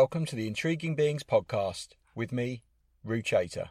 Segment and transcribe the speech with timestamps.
[0.00, 2.62] welcome to the Intriguing Beings podcast with me,
[3.04, 3.68] Roo Chater.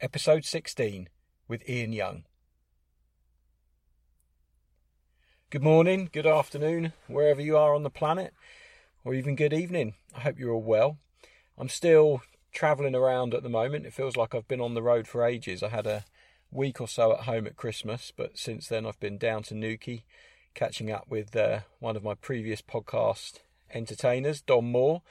[0.00, 1.08] Episode 16
[1.46, 2.24] with Ian Young.
[5.50, 8.34] Good morning, good afternoon, wherever you are on the planet,
[9.04, 9.94] or even good evening.
[10.16, 10.98] I hope you're all well.
[11.56, 12.22] I'm still
[12.52, 13.86] travelling around at the moment.
[13.86, 15.62] It feels like I've been on the road for ages.
[15.62, 16.04] I had a
[16.50, 20.02] week or so at home at Christmas, but since then I've been down to Newquay
[20.56, 23.38] catching up with uh, one of my previous podcast
[23.72, 25.02] entertainers, Don Moore,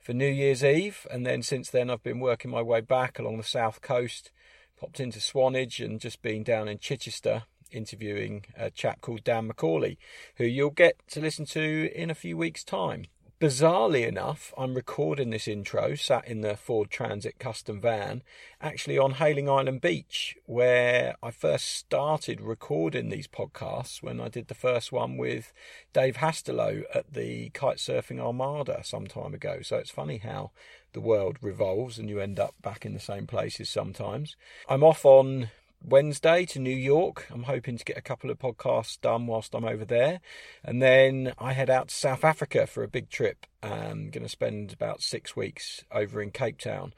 [0.00, 1.06] for New Year's Eve.
[1.10, 4.30] And then since then, I've been working my way back along the south coast,
[4.78, 9.96] popped into Swanage, and just been down in Chichester interviewing a chap called Dan McCauley,
[10.36, 13.04] who you'll get to listen to in a few weeks' time
[13.40, 18.22] bizarrely enough, I'm recording this intro sat in the Ford Transit custom van,
[18.60, 24.48] actually on Hayling Island Beach, where I first started recording these podcasts when I did
[24.48, 25.54] the first one with
[25.94, 29.60] Dave Hastelow at the Kitesurfing Armada some time ago.
[29.62, 30.50] So it's funny how
[30.92, 34.36] the world revolves and you end up back in the same places sometimes.
[34.68, 35.48] I'm off on
[35.82, 37.26] Wednesday to New York.
[37.30, 40.20] I'm hoping to get a couple of podcasts done whilst I'm over there.
[40.62, 43.46] And then I head out to South Africa for a big trip.
[43.62, 46.92] Um, I'm going to spend about six weeks over in Cape Town.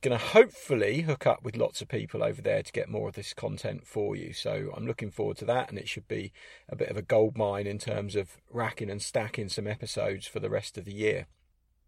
[0.00, 3.14] Going to hopefully hook up with lots of people over there to get more of
[3.14, 4.32] this content for you.
[4.32, 6.32] So I'm looking forward to that, and it should be
[6.68, 10.38] a bit of a gold mine in terms of racking and stacking some episodes for
[10.38, 11.26] the rest of the year.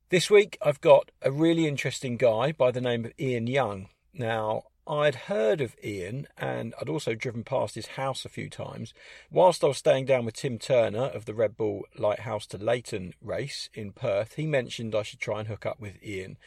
[0.08, 3.88] This week, I've got a really interesting guy by the name of Ian Young.
[4.12, 8.92] Now, I'd heard of Ian and I'd also driven past his house a few times.
[9.30, 13.14] Whilst I was staying down with Tim Turner of the Red Bull Lighthouse to Leighton
[13.22, 16.38] race in Perth, he mentioned I should try and hook up with Ian.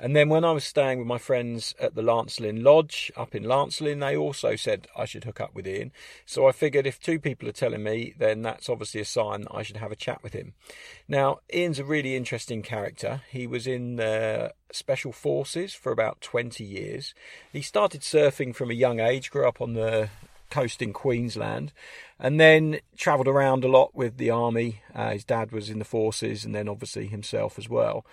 [0.00, 3.44] And then when I was staying with my friends at the Lancelin Lodge up in
[3.44, 5.92] Lancelin, they also said I should hook up with Ian.
[6.26, 9.54] So I figured if two people are telling me, then that's obviously a sign that
[9.54, 10.54] I should have a chat with him.
[11.06, 13.22] Now, Ian's a really interesting character.
[13.30, 17.14] He was in the Special Forces for about 20 years.
[17.52, 20.08] He started surfing from a young age, grew up on the
[20.50, 21.72] coast in Queensland,
[22.18, 24.82] and then travelled around a lot with the army.
[24.94, 28.04] Uh, his dad was in the forces, and then obviously himself as well.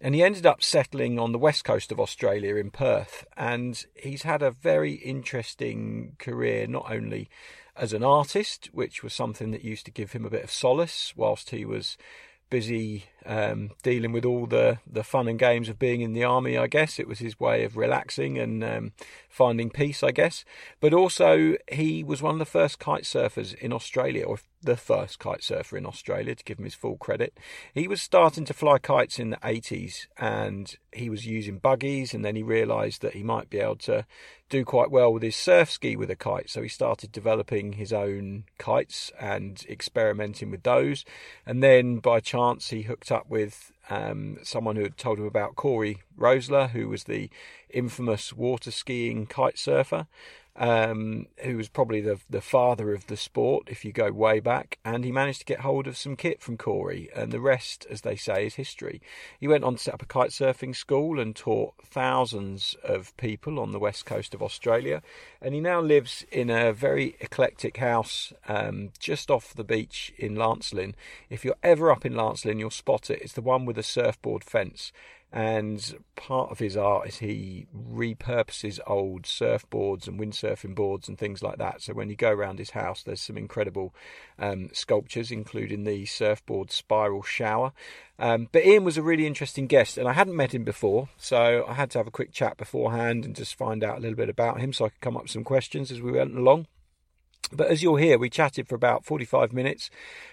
[0.00, 3.24] And he ended up settling on the west coast of Australia in Perth.
[3.36, 7.28] And he's had a very interesting career, not only
[7.76, 11.12] as an artist, which was something that used to give him a bit of solace
[11.16, 11.96] whilst he was
[12.50, 16.56] busy um, dealing with all the, the fun and games of being in the army,
[16.56, 16.98] I guess.
[16.98, 18.92] It was his way of relaxing and um,
[19.28, 20.44] finding peace, I guess.
[20.80, 25.18] But also, he was one of the first kite surfers in Australia, or the first
[25.18, 27.38] kite surfer in Australia, to give him his full credit.
[27.74, 32.24] He was starting to fly kites in the 80s and he was using buggies, and
[32.24, 34.06] then he realised that he might be able to
[34.52, 36.50] do quite well with his surf ski with a kite.
[36.50, 41.06] So he started developing his own kites and experimenting with those.
[41.46, 45.54] And then by chance, he hooked up with um, someone who had told him about
[45.54, 47.30] Cory Roeseler, who was the
[47.70, 50.06] infamous water skiing kite surfer
[50.56, 54.78] um, who was probably the the father of the sport if you go way back,
[54.84, 58.02] and he managed to get hold of some kit from Cory, and the rest, as
[58.02, 59.00] they say, is history.
[59.40, 63.58] He went on to set up a kite surfing school and taught thousands of people
[63.58, 65.02] on the west coast of Australia,
[65.40, 70.34] and he now lives in a very eclectic house um, just off the beach in
[70.34, 70.94] Lancelin.
[71.30, 73.22] If you're ever up in Lancelin, you'll spot it.
[73.22, 74.92] It's the one with a surfboard fence
[75.32, 81.42] and part of his art is he repurposes old surfboards and windsurfing boards and things
[81.42, 81.80] like that.
[81.80, 83.94] So when you go around his house, there's some incredible
[84.38, 87.72] um, sculptures, including the surfboard spiral shower.
[88.18, 91.64] Um, but Ian was a really interesting guest, and I hadn't met him before, so
[91.66, 94.28] I had to have a quick chat beforehand and just find out a little bit
[94.28, 96.66] about him so I could come up with some questions as we went along.
[97.50, 99.90] But as you'll hear, we chatted for about 45 minutes,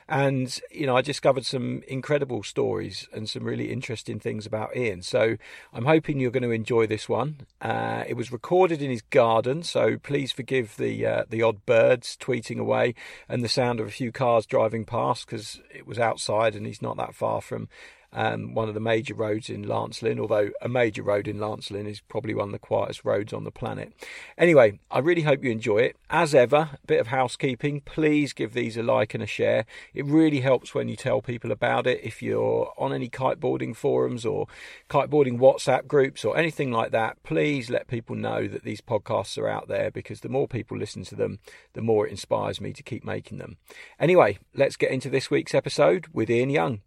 [0.08, 5.02] and you know, I discovered some incredible stories and some really interesting things about Ian.
[5.02, 5.36] So
[5.74, 7.48] I'm hoping you're going to enjoy this one.
[7.62, 12.18] Uh, it was recorded in his garden, so please forgive the uh, the odd birds
[12.20, 12.96] tweeting away
[13.28, 16.82] and the sound of a few cars driving past because it was outside and he's
[16.82, 17.68] not that far from
[18.12, 22.02] um, one of the major roads in Lancelin, although a major road in Lancelin is
[22.02, 23.94] probably one of the quietest roads on the planet.
[24.38, 25.98] Anyway, I really hope you enjoy it.
[26.10, 27.82] As ever, a bit of housekeeping.
[27.82, 29.66] Please give these a like and a share.
[29.94, 32.00] It really helps when you tell people about it.
[32.04, 34.48] If you're on any kiteboarding forums or
[34.90, 39.48] kiteboarding WhatsApp groups or anything like that, please let people know that these podcasts are
[39.48, 41.40] out there because the more people listen to them,
[41.74, 43.58] the more it inspires me to keep making them.
[44.00, 46.82] Anyway, let's get into this week's episode with Ian Young.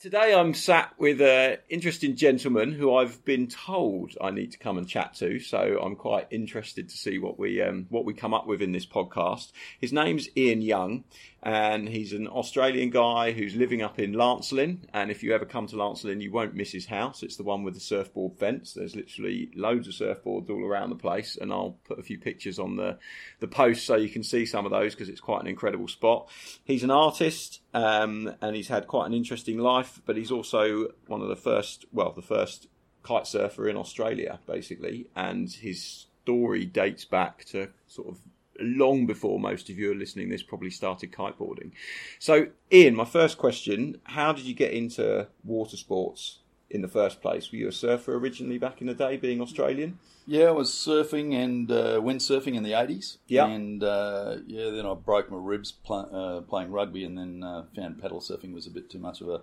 [0.00, 4.76] Today I'm sat with an interesting gentleman who I've been told I need to come
[4.76, 8.34] and chat to, so I'm quite interested to see what we um, what we come
[8.34, 9.52] up with in this podcast.
[9.80, 11.04] His name's Ian Young,
[11.42, 14.80] and he's an Australian guy who's living up in Lancelin.
[14.92, 17.22] And if you ever come to Lancelin, you won't miss his house.
[17.22, 18.74] It's the one with the surfboard fence.
[18.74, 22.58] There's literally loads of surfboards all around the place, and I'll put a few pictures
[22.58, 22.98] on the
[23.40, 26.28] the post so you can see some of those because it's quite an incredible spot.
[26.64, 31.20] He's an artist, um, and he's had quite an interesting life but he's also one
[31.20, 32.68] of the first, well, the first
[33.04, 35.06] kite surfer in Australia, basically.
[35.14, 38.18] And his story dates back to sort of
[38.60, 41.72] long before most of you are listening this probably started kiteboarding.
[42.18, 46.38] So, Ian, my first question how did you get into water sports
[46.74, 47.50] in the first place?
[47.50, 49.98] Were you a surfer originally back in the day, being Australian?
[50.26, 53.18] Yeah, I was surfing and uh, windsurfing in the 80s.
[53.28, 53.46] Yeah.
[53.46, 57.64] And uh, yeah, then I broke my ribs pl- uh, playing rugby and then uh,
[57.76, 59.42] found paddle surfing was a bit too much of a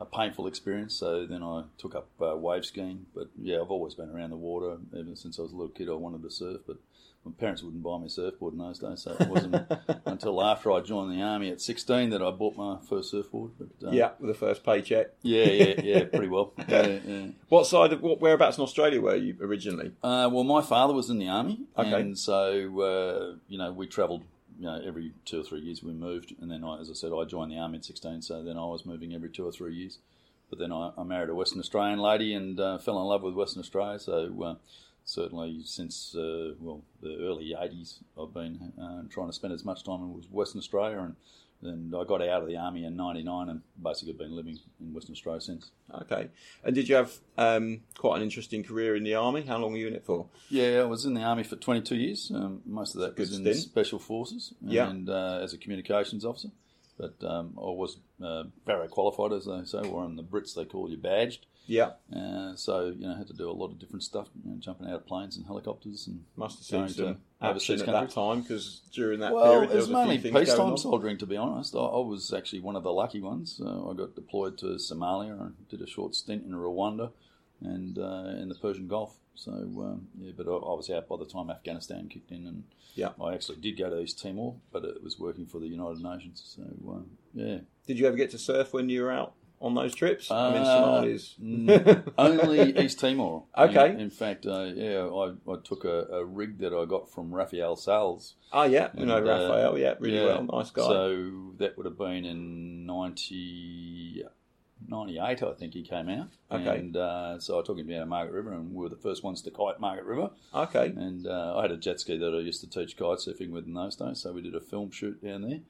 [0.00, 0.94] a painful experience.
[0.94, 3.06] So then I took up uh, wave skiing.
[3.14, 5.88] But yeah, I've always been around the water ever since I was a little kid.
[5.88, 6.76] I wanted to surf, but
[7.24, 9.02] my parents wouldn't buy me a surfboard in those days.
[9.02, 9.56] So it wasn't
[10.06, 13.52] until after I joined the army at 16 that I bought my first surfboard.
[13.58, 15.08] But um, yeah, with the first paycheck.
[15.22, 16.52] Yeah, yeah, yeah, pretty well.
[16.68, 17.26] Yeah, yeah.
[17.48, 19.92] What side of what whereabouts in Australia were you originally?
[20.02, 22.00] Uh, well, my father was in the army, okay.
[22.00, 24.22] and so uh, you know we travelled
[24.58, 27.12] you know, every two or three years we moved, and then I, as I said,
[27.12, 29.74] I joined the army at 16, so then I was moving every two or three
[29.74, 29.98] years.
[30.50, 33.34] But then I, I married a Western Australian lady and uh, fell in love with
[33.34, 33.98] Western Australia.
[33.98, 34.54] So uh,
[35.08, 39.82] certainly since uh, well the early 80s, I've been uh, trying to spend as much
[39.82, 41.16] time in Western Australia and.
[41.60, 45.14] And I got out of the army in '99, and basically been living in Western
[45.14, 45.72] Australia since.
[46.02, 46.28] Okay.
[46.62, 49.42] And did you have um, quite an interesting career in the army?
[49.42, 50.26] How long were you in it for?
[50.50, 52.30] Yeah, I was in the army for 22 years.
[52.32, 53.56] Um, most of that was in stint.
[53.56, 54.88] special forces, Yeah.
[54.88, 56.50] and uh, as a communications officer.
[56.96, 60.64] But um, I was uh, barra qualified, as they say, or in the Brits they
[60.64, 61.46] call you badged.
[61.68, 61.90] Yeah.
[62.14, 64.88] Uh, so you know, had to do a lot of different stuff, you know, jumping
[64.88, 68.80] out of planes and helicopters, and Must have Going to overseas at that time because
[68.92, 71.18] during that well, period it was was a few mainly peacetime soldiering.
[71.18, 73.60] To be honest, I, I was actually one of the lucky ones.
[73.62, 77.12] Uh, I got deployed to Somalia and did a short stint in Rwanda
[77.60, 79.16] and uh, in the Persian Gulf.
[79.34, 82.64] So um, yeah, but I, I was out by the time Afghanistan kicked in, and
[82.94, 83.10] Yeah.
[83.22, 86.56] I actually did go to East Timor, but it was working for the United Nations.
[86.56, 87.02] So uh,
[87.34, 90.30] yeah, Did you ever get to surf when you were out on those trips?
[90.30, 91.34] I mean, Uh, Somali's.
[91.42, 93.44] Mm, only East Timor.
[93.56, 93.90] Okay.
[93.90, 97.34] In, in fact, uh, yeah, I, I took a, a rig that I got from
[97.34, 98.34] Raphael Salles.
[98.52, 99.78] Oh yeah, you know And, uh, Raphael.
[99.78, 100.82] Yeah, really yeah, well, nice guy.
[100.82, 104.24] So that would have been in 90,
[104.88, 106.28] 98, I think he came out.
[106.50, 106.78] Okay.
[106.78, 109.22] And uh, so I took him down to Margaret River, and we were the first
[109.24, 110.30] ones to kite Margaret River.
[110.54, 113.50] okay, And uh, I had a jet ski that I used to teach kite surfing
[113.50, 115.60] with in those days, so we did a film shoot down there.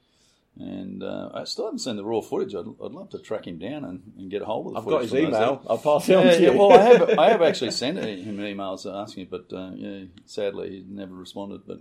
[0.60, 2.52] And uh, I still haven't seen the raw footage.
[2.54, 4.86] I'd, I'd love to track him down and, and get a hold of the I've
[4.86, 5.62] got his email.
[5.68, 6.50] I'll pass it on Yeah, to you.
[6.52, 10.70] yeah, well, I have, I have actually sent him emails asking, but uh, yeah, sadly
[10.70, 11.60] he never responded.
[11.66, 11.78] But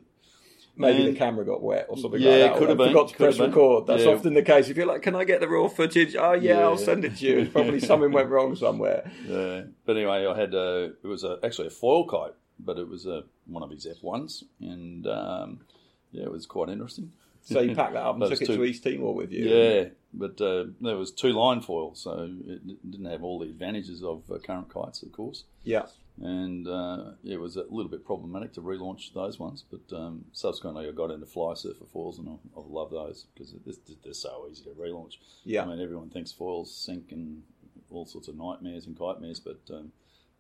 [0.80, 2.52] Maybe the camera got wet or something Yeah, like that.
[2.54, 3.88] or could have been, Forgot to could press record.
[3.88, 4.12] That's Yeah.
[4.12, 4.70] often the case.
[4.70, 7.26] If you're like, "Can I get the raw footage?" Oh yeah, I'll send it to
[7.26, 7.40] you.
[7.40, 9.12] It's probably something went wrong somewhere.
[9.28, 12.88] Uh, but anyway, I had uh, it was a, actually a foil kite, but it
[12.88, 15.62] was a, one of his F ones, and um,
[16.12, 17.12] yeah, it was quite interesting.
[17.48, 19.46] So you packed that up and took it two- to East Timor with you.
[19.46, 24.04] Yeah, but uh, there was two line foil, so it didn't have all the advantages
[24.04, 25.46] of uh, current kites, of course.
[25.64, 25.86] yeah.
[26.20, 30.88] And uh, it was a little bit problematic to relaunch those ones, but um, subsequently
[30.88, 33.54] I got into Flysurfer foils, and I, I love those because
[34.04, 35.18] they're, so easy to relaunch.
[35.44, 35.62] Yeah.
[35.62, 37.44] I mean, everyone thinks foils sink and
[37.92, 39.92] all sorts of nightmares and kitemares, but um,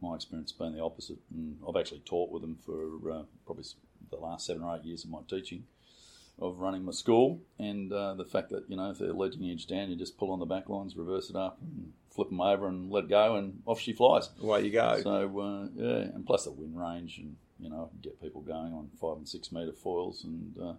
[0.02, 1.20] my experience has been the opposite.
[1.32, 3.66] And I've actually taught with them for uh, probably
[4.10, 5.66] the last seven or eight years of my teaching
[6.39, 7.41] of running my school.
[7.58, 10.32] And uh, the fact that, you know, if they're leading edge down, you just pull
[10.32, 13.62] on the back lines, reverse it up, and flip them over and let go, and
[13.65, 14.29] off she flies.
[14.41, 15.00] Away you go.
[15.01, 18.89] So, uh, yeah, and plus the wind range, and, you know, get people going on
[19.01, 20.74] five and six metre foils and uh,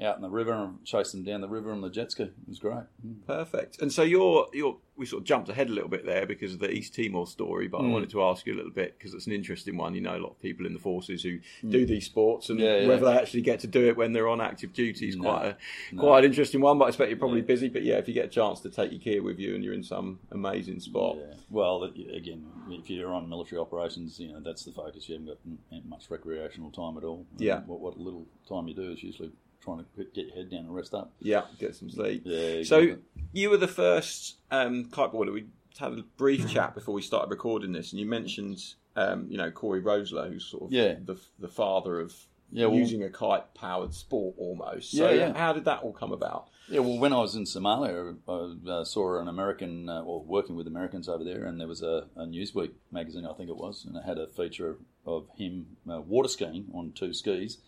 [0.00, 2.24] out in the river and chase them down the river on the jet ski.
[2.24, 2.84] It was great.
[3.04, 3.26] Mm.
[3.26, 3.80] Perfect.
[3.82, 6.58] And so you're you're we sort of jumped ahead a little bit there because of
[6.58, 7.92] the East Timor story, but I Mm.
[7.92, 9.94] wanted to ask you a little bit because it's an interesting one.
[9.94, 11.38] You know, a lot of people in the forces who
[11.68, 12.62] do these sports, and Mm.
[12.64, 12.88] Yeah, yeah.
[12.88, 15.22] whether they actually get to do it when they're on active duty is No.
[15.22, 15.56] quite a
[15.94, 16.02] No.
[16.02, 16.78] quite an interesting one.
[16.78, 17.46] But I expect you're probably Yeah.
[17.46, 17.68] busy.
[17.68, 19.74] But yeah, if you get a chance to take your gear with you and you're
[19.74, 21.16] in some amazing spot.
[21.50, 25.08] Well, again, if you're on military operations, you know that's the focus.
[25.08, 25.38] You haven't
[25.70, 27.24] got much recreational time at all.
[27.38, 27.62] Yeah.
[27.66, 29.30] What, what little time you do is usually
[29.68, 31.12] trying to get- get your head down and rest up.
[31.20, 32.22] yeah, get some sleep.
[32.24, 32.62] Yeah.
[32.62, 32.96] So exactly.
[33.32, 35.32] you were the first um, kiteboarder.
[35.32, 35.46] We
[35.78, 38.58] had a brief chat before we started recording this, and you mentioned,
[38.96, 40.96] um, you know, Cory Roeseler, who's sort of Yeah.
[41.04, 44.92] the the father of Yeah, well- using a kite powered sport almost.
[44.92, 45.38] So Yeah, yeah.
[45.38, 46.48] how did that all come about?
[46.70, 50.54] Yeah, well, when I was in Somalia, I uh, saw an American, uh, well, working
[50.54, 53.86] with Americans over there, and there was a, a Newsweek magazine, I think it was,
[53.86, 57.58] and it had a feature of him uh, water skiing on two skis,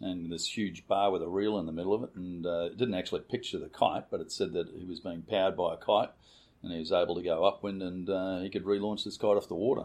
[0.00, 2.76] and this huge bar with a reel in the middle of it, and uh, it
[2.78, 5.76] didn't actually picture the kite, but it said that he was being powered by a
[5.76, 6.10] kite,
[6.62, 9.48] and he was able to go upwind, and uh, he could relaunch this kite off
[9.48, 9.84] the water.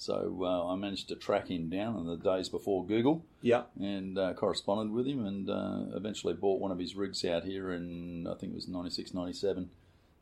[0.00, 3.62] So uh, I managed to track him down in the days before Google Yeah.
[3.80, 7.72] and uh, corresponded with him and uh, eventually bought one of his rigs out here
[7.72, 9.70] in I think it was 96 97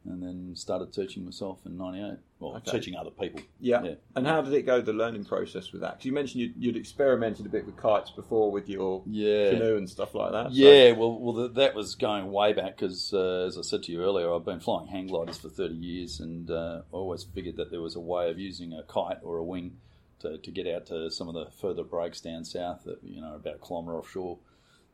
[0.08, 2.70] and then started teaching myself in 98 well Okay.
[2.72, 3.82] teaching other people Yeah.
[3.82, 3.94] Yeah.
[4.14, 5.92] And how did it go, the learning process with that?
[5.94, 9.76] Because you mentioned you'd, you'd experimented a bit with kites before with your yeah canoe
[9.76, 10.48] and stuff like that.
[10.48, 13.82] so- yeah well, well th- that was going way back because uh, as I said
[13.84, 17.25] to you earlier I've been flying hang gliders for 30 years and uh, I always
[17.25, 19.78] figured that there was a way of using a kite or a wing
[20.20, 23.34] to, to get out to some of the further breaks down south that you know
[23.34, 24.38] about a kilometre offshore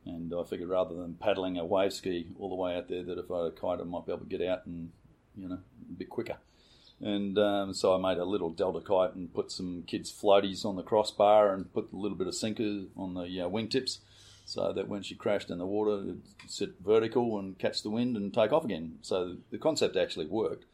[0.05, 3.17] And I figured rather than paddling a wave ski all the way out there, that
[3.17, 4.91] if I had a kite, I might be able to get out and,
[5.37, 5.59] you know,
[5.89, 6.37] a bit quicker.
[7.01, 10.75] And um, so I made a little Delta kite and put some kids' floaties on
[10.75, 13.99] the crossbar and put a little bit of sinker on the uh, wingtips
[14.45, 18.15] so that when she crashed in the water, it'd sit vertical and catch the wind
[18.15, 18.97] and take off again.
[19.01, 20.65] So the concept actually worked.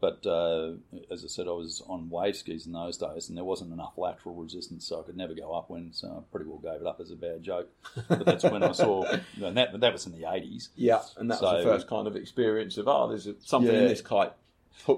[0.00, 0.72] But uh,
[1.10, 3.98] as I said, I was on wave skis in those days, and there wasn't enough
[3.98, 5.94] lateral resistance, so I could never go upwind.
[5.94, 7.68] So I pretty well gave it up as a bad joke.
[8.08, 9.04] But that's when I saw,
[9.42, 10.70] and that that was in the eighties.
[10.74, 14.00] Yeah, and that was the first kind of experience of, oh, there's something in this
[14.00, 14.32] kite.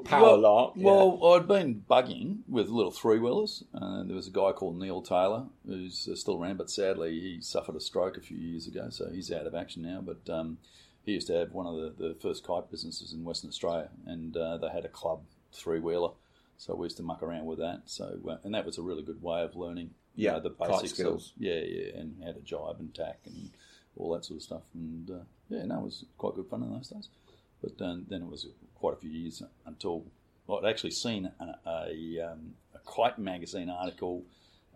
[0.04, 0.72] Power well, lark.
[0.76, 0.84] yeah.
[0.84, 3.64] Well, I'd been bugging with little three wheelers.
[3.74, 7.40] Uh, there was a guy called Neil Taylor who's uh, still around, but sadly he
[7.40, 10.00] suffered a stroke a few years ago, so he's out of action now.
[10.00, 10.58] But um,
[11.04, 14.36] he used to have one of the, the first kite businesses in Western Australia, and
[14.36, 15.20] uh, they had a club
[15.52, 16.10] three wheeler.
[16.58, 17.82] So we used to muck around with that.
[17.86, 19.90] So uh, and that was a really good way of learning.
[20.14, 21.32] you Yeah, know, the kite basics skills.
[21.36, 23.50] Of, yeah, yeah, and how to jibe and tack and
[23.96, 24.62] all that sort of stuff.
[24.74, 27.08] And uh, yeah, no, it was quite good fun in those days.
[27.60, 30.04] But then, then it was quite a few years until
[30.46, 34.24] well, I'd actually seen a, a, um, a kite magazine article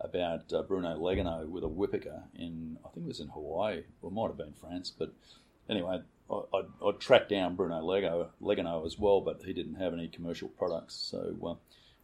[0.00, 4.10] about uh, Bruno Legaignoux with a Wipika in, I think it was in Hawaii, or
[4.10, 4.92] it might have been France.
[4.96, 5.12] But
[5.68, 9.92] anyway, I, I'd, I'd tracked down Bruno Lego, Legaignoux as well, but he didn't have
[9.92, 10.94] any commercial products.
[10.94, 11.54] So uh,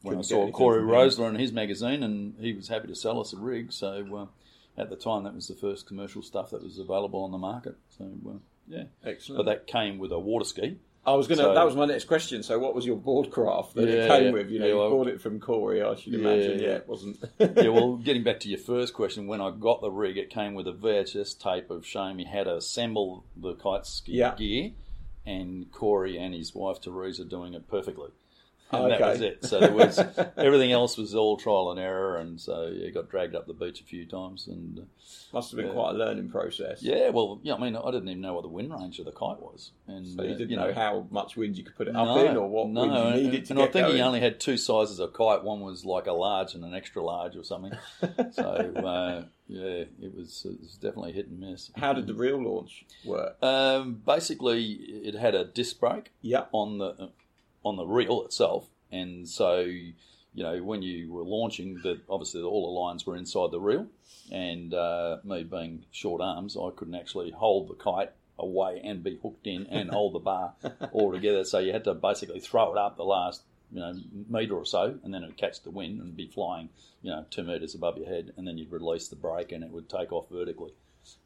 [0.02, 0.82] when Couldn't I saw Cory.
[0.82, 3.72] Roeseler in his magazine, and he was happy to sell us a rig.
[3.72, 4.28] So
[4.76, 7.38] uh, at the time, that was the first commercial stuff that was available on the
[7.38, 7.76] market.
[7.96, 8.38] So uh,
[8.68, 8.84] yeah.
[9.04, 9.44] Excellent.
[9.44, 10.78] But that came with a water ski.
[11.04, 11.42] I was gonna.
[11.42, 12.42] So- that was my next question.
[12.44, 14.30] So, what was your board craft that it came yeah.
[14.30, 14.50] with?
[14.50, 15.82] You know, Yeah, you well- bought it from Cory.
[15.82, 16.58] I should Yeah, imagine.
[16.60, 16.74] Yeah, yeah.
[16.76, 17.16] it wasn't.
[17.40, 20.54] yeah, well, getting back to your first question, when I got the rig, it came
[20.54, 24.34] with a VHS tape of showing me how to assemble the kite ski Yeah.
[24.36, 24.70] gear,
[25.26, 28.10] and Cory and his wife Teresa doing it perfectly.
[28.72, 28.98] And Okay.
[28.98, 29.44] that was it.
[29.44, 29.98] So there was
[30.38, 33.80] everything else was all trial and error, and so yeah, got dragged up the beach
[33.80, 34.82] a few times, and uh,
[35.34, 35.72] Must have been Yeah.
[35.74, 36.82] quite a learning process.
[36.82, 39.12] yeah, well, yeah, I mean, I didn't even know what the wind range of the
[39.12, 41.94] kite was, and So you uh, didn't know, how much wind you could put it
[41.94, 43.96] up No, in, or what no, wind you and- needed and get I think going.
[43.96, 45.44] he only had two sizes of kite.
[45.44, 47.72] One was like a large and an extra large or something.
[48.32, 51.70] so uh, yeah, it was, it was definitely hit and miss.
[51.76, 53.36] How did the real launch work?
[53.42, 57.10] Um, basically, it had a disc brake Yeah, on the
[57.64, 59.94] on the reel itself, and so you
[60.34, 63.86] know when you were launching, that obviously all the lines were inside the reel,
[64.30, 69.18] and uh, me being short arms, I couldn't actually hold the kite away and be
[69.22, 70.54] hooked in and hold the bar
[70.92, 71.44] all together.
[71.44, 73.94] So you had to basically throw it up the last you know
[74.28, 76.68] meter or so, and then it would catch the wind and be flying
[77.02, 79.70] you know two meters above your head, and then you'd release the brake and it
[79.70, 80.72] would take off vertically.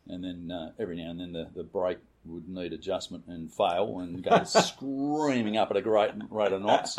[0.09, 4.01] And then uh, every now and then the, the brake would need adjustment and fail
[4.01, 6.99] and go screaming up at a great rate of knots.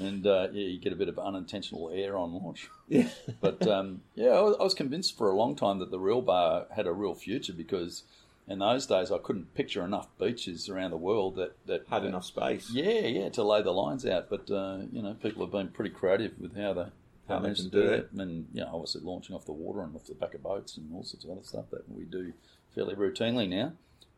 [0.00, 2.68] And uh, yeah, you get a bit of unintentional air on launch.
[2.88, 3.08] yeah.
[3.40, 6.22] But um, yeah, I was, I was convinced for a long time that the real
[6.22, 8.02] bar had a real future because
[8.46, 12.24] in those days I couldn't picture enough beaches around the world that, that Had enough
[12.24, 12.70] space.
[12.70, 14.28] Yeah, yeah, to lay the lines out.
[14.28, 16.86] But uh, you know, people have been pretty creative with how they
[17.28, 19.82] How they can to do do it, and you know, obviously launching off the water
[19.82, 22.32] and off the back of boats and all sorts of other stuff that we do
[22.74, 23.72] fairly routinely now.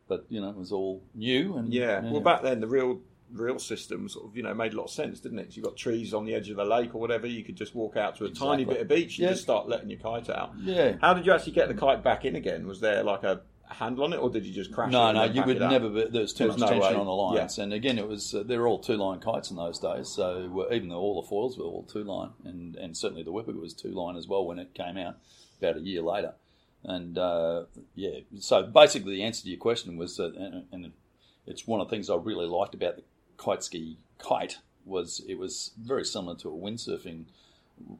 [0.07, 2.09] But you know, it was all new and Yeah.
[2.11, 2.99] Well, back then the real
[3.33, 5.45] real system sort of you know made a lot of sense, didn't it?
[5.47, 7.27] 'Cause you've got trees on the edge of the lake or whatever.
[7.27, 9.29] You could just walk out to a tiny bit of beach and Yeah.
[9.31, 10.51] just start letting your kite out.
[10.61, 10.95] yeah.
[11.01, 12.65] How did you actually get the kite back in again?
[12.67, 14.87] Was there like a handle on it, or did you just crash?
[14.87, 15.89] it No, no, you would never.
[15.89, 16.99] Be, there was too There's much no tension way.
[17.01, 19.57] on the lines, and again, it was uh, they were all two line kites in
[19.57, 20.07] those days.
[20.07, 23.51] So even though all the foils were all two line, and and certainly the Whipper
[23.51, 25.17] was two line as well when it came out
[25.61, 26.35] about a year later.
[26.87, 27.65] And uh,
[27.95, 30.93] yeah, so basically the answer to your question was, that, and, and
[31.45, 33.03] it's one of the things I really liked about the
[33.37, 37.25] kite ski kite was it was very similar to a windsurfing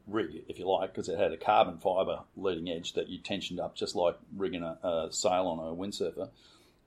[0.08, 3.60] rig, if you like, because it had a carbon fibre leading edge that you tensioned
[3.60, 6.30] up just like rigging a, a sail on a windsurfer,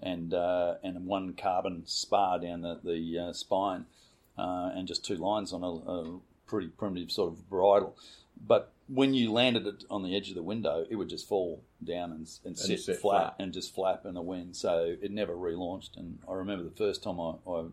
[0.02, 3.84] and uh, and one carbon spar down the, the uh, spine,
[4.38, 7.94] uh, and just two lines on a, a pretty primitive sort of bridle.
[8.44, 11.62] But when you landed it on the edge of the window, it would just fall
[11.82, 13.34] down and, and, sit, sit flat, flat.
[13.38, 14.56] and just flap in the wind.
[14.56, 15.96] So it never relaunched.
[15.96, 17.64] And I remember the first time I, I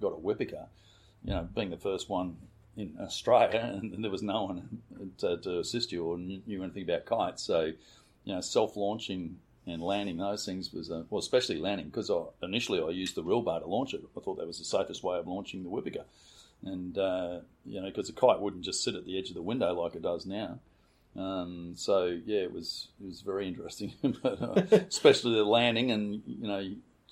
[0.00, 0.66] got a Wipika,
[1.24, 2.36] you know, being the first one
[2.76, 4.82] in Australia, and there was no one
[5.18, 7.44] to, to assist you or knew anything about kites.
[7.44, 7.72] So,
[8.24, 12.82] you know, self-launching and landing those things was, uh, well, especially landing because I, initially
[12.82, 14.02] I used the reel bar to launch it.
[14.16, 16.04] I thought that was the safest way of launching the Wipika,
[16.64, 19.42] and uh, you know, because the kite wouldn't just sit at the edge of the
[19.42, 20.58] window like it does now.
[21.16, 23.92] Um, so yeah, it was it was very interesting,
[24.22, 26.70] but, uh, especially the landing, and you know,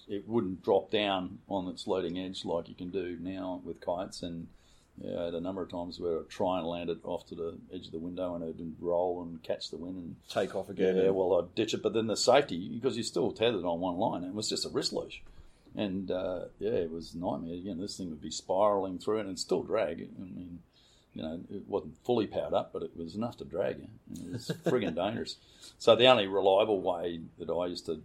[0.09, 4.23] it wouldn't drop down on its loading edge like you can do now with kites.
[4.23, 4.49] And
[5.01, 7.35] yeah, I had a number of times where I'd try and land it off to
[7.35, 10.69] the edge of the window, and it'd roll and catch the wind, and Take off
[10.69, 10.97] again.
[10.97, 11.83] yeah, well, I'd ditch it.
[11.83, 14.69] But then the safety, because you're still tethered on one line, it was just a
[14.69, 15.23] wrist leash.
[15.75, 17.55] And uh, yeah, it was a nightmare.
[17.55, 20.01] Again, this thing would be spiraling through it and still drag.
[20.01, 20.59] I mean,
[21.15, 23.89] you know, it wasn't fully powered up, but it was enough to drag you.
[24.25, 25.37] It was frigging dangerous.
[25.79, 28.03] So the only reliable way that I used to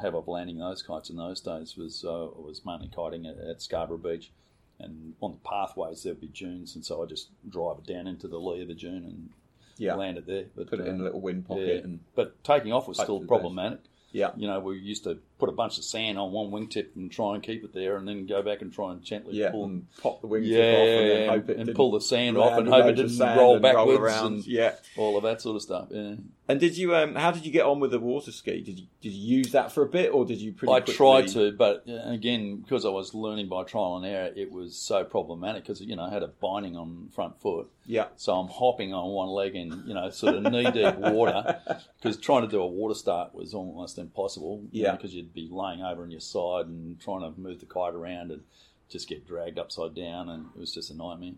[0.00, 3.62] have of landing those kites in those days was uh, was mainly kiting at, at
[3.62, 4.30] Scarborough Beach.
[4.78, 8.28] And on the pathways there'd be dunes, and so I just drive it down into
[8.28, 9.28] the lee of the dune and
[9.76, 9.94] yeah.
[9.94, 10.44] land it there.
[10.56, 11.84] But Put it in a uh, little wind pocket yeah.
[11.84, 13.80] and But taking off was still problematic.
[14.12, 14.30] Yeah.
[14.36, 17.34] You know, we used to put a bunch of sand on one wingtip and try
[17.34, 19.86] and keep it there, and then go back and try and gently Yeah, pull, and
[20.02, 22.68] pop the wings yeah, off and then hope it and pull the sand off and
[22.68, 24.26] hope it didn't roll backwards around.
[24.26, 24.74] and yeah.
[24.96, 25.88] all of that sort of stuff.
[25.90, 26.14] Yeah.
[26.48, 26.96] And did you?
[26.96, 28.60] Um, how did you get on with the water ski?
[28.60, 30.52] Did you did you use that for a bit, or did you?
[30.52, 30.94] Pretty I quickly...
[30.94, 34.74] tried to, but uh, again, because I was learning by trial and error, it was
[34.74, 38.06] so problematic because you know I had a binding on front foot, Yeah.
[38.16, 41.60] so I'm hopping on one leg in you know sort of knee deep water
[42.02, 44.64] because trying to do a water start was almost impossible.
[44.72, 44.92] you Yeah.
[44.96, 48.30] because you'd be laying over on your side and trying to move the kite around
[48.32, 48.42] and
[48.88, 51.34] just get dragged upside down, and it was just a nightmare.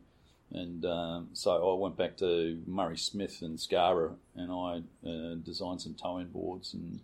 [0.51, 5.81] And um, so I went back to Murray Smith and Scarborough, and I uh, designed
[5.83, 7.01] some tow-in boards, and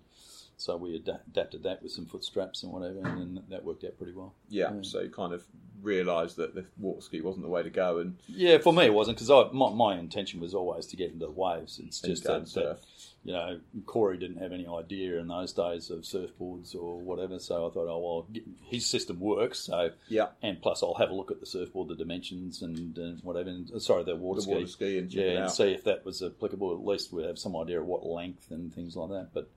[0.58, 3.96] so we ad- adapted that with some foot straps and whatever, and that worked out
[3.96, 4.34] pretty well.
[4.48, 4.72] Yeah.
[4.82, 5.44] So you kind of
[5.80, 8.92] realised that the water ski wasn't the way to go, and Yeah, for me it
[8.94, 11.80] wasn't because my, my intention was always to get into the waves.
[11.82, 12.80] It's and just that, that.
[13.24, 17.66] You know Cory didn't have any idea in those days of surfboards or whatever, so
[17.66, 20.28] I thought, oh well, his system works, so Yeah.
[20.42, 23.50] and plus I'll have a look at the surfboard, the dimensions and, and whatever.
[23.50, 24.52] And, uh, sorry, the water The ski.
[24.54, 26.72] water ski and yeah, and see if that was applicable.
[26.72, 29.28] At least we have some idea of what length and things like that.
[29.34, 29.50] But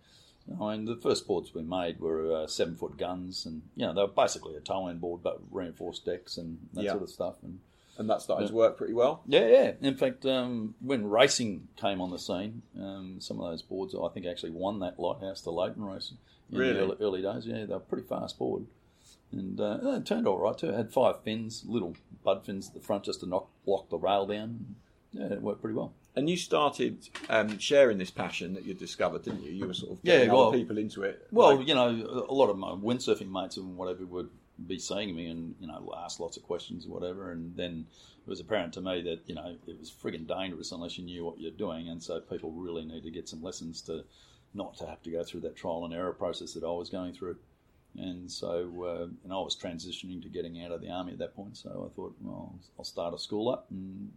[0.59, 3.93] I mean, the first boards we made were uh, seven foot guns, and you know
[3.93, 6.91] they were basically a tow-in board, but reinforced decks and that Yeah.
[6.91, 7.35] sort of stuff.
[7.43, 7.59] And
[8.01, 9.21] and that started to work pretty well.
[9.27, 9.71] yeah, yeah.
[9.81, 14.09] In fact, um, when racing came on the scene, um, some of those boards I
[14.09, 16.11] think actually won that Lighthouse to Leighton race
[16.51, 16.73] in Really?
[16.73, 17.45] the early, early days.
[17.47, 18.65] Yeah, they were pretty fast board.
[19.31, 20.69] And uh, it turned all right too.
[20.69, 23.97] It had five fins, little bud fins at the front just to knock block the
[23.97, 24.75] rail down.
[25.13, 25.93] Yeah, it worked pretty well.
[26.15, 29.51] And you started um, sharing this passion that you discovered, didn't you?
[29.51, 31.27] You were sort of Yeah, getting well- other people into it.
[31.31, 34.29] Well, Like- you know, a lot of my windsurfing mates and whatever would
[34.67, 37.31] be seeing me and, you know, ask lots of questions or whatever.
[37.31, 37.85] And then
[38.25, 41.25] it was apparent to me that, you know, it was frigging dangerous unless you knew
[41.25, 41.87] what you're doing.
[41.89, 44.03] And so people really need to get some lessons to
[44.53, 47.13] not to have to go through that trial and error process that I was going
[47.13, 47.37] through.
[47.97, 51.35] And so, uh, and I was transitioning to getting out of the army at that
[51.35, 51.57] point.
[51.57, 53.67] So I thought, well, I'll start a school up.
[53.69, 54.11] And,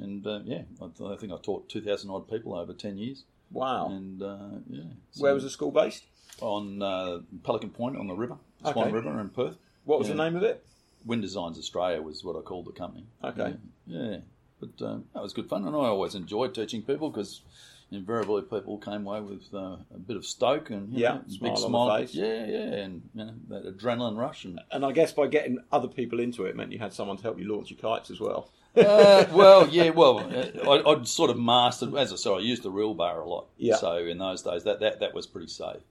[0.00, 3.24] and uh, yeah, I, th- I think I taught 2,000 odd people over 10 years.
[3.52, 3.88] wow.
[3.88, 4.36] And uh,
[4.68, 4.82] yeah.
[5.12, 6.04] so- Where was the school based?
[6.40, 8.90] on uh, Pelican Point on the river, Swan Okay.
[8.90, 9.56] River in Perth.
[9.84, 10.14] What was Yeah.
[10.14, 10.64] the name of it?
[11.04, 13.04] Wind Designs Australia was what I called the company.
[13.22, 13.54] Okay.
[13.86, 14.16] Yeah, yeah.
[14.60, 17.42] but um, that was good fun, and I always enjoyed teaching people because
[17.90, 21.52] invariably people came away with uh, a bit of stoke and you Yeah, know, smile
[21.54, 21.96] big smile.
[21.98, 22.14] face.
[22.14, 24.60] Yeah, yeah, and you know, that adrenaline rush and.
[24.72, 27.38] And I guess by getting other people into it meant you had someone to help
[27.38, 28.50] you launch your kites as well.
[28.76, 32.62] uh, well, yeah, well, uh, I, I'd sort of mastered, as I said, I used
[32.62, 33.46] the reel bar a lot.
[33.58, 33.76] Yeah.
[33.76, 35.82] So in those days, that, that, that was pretty safe.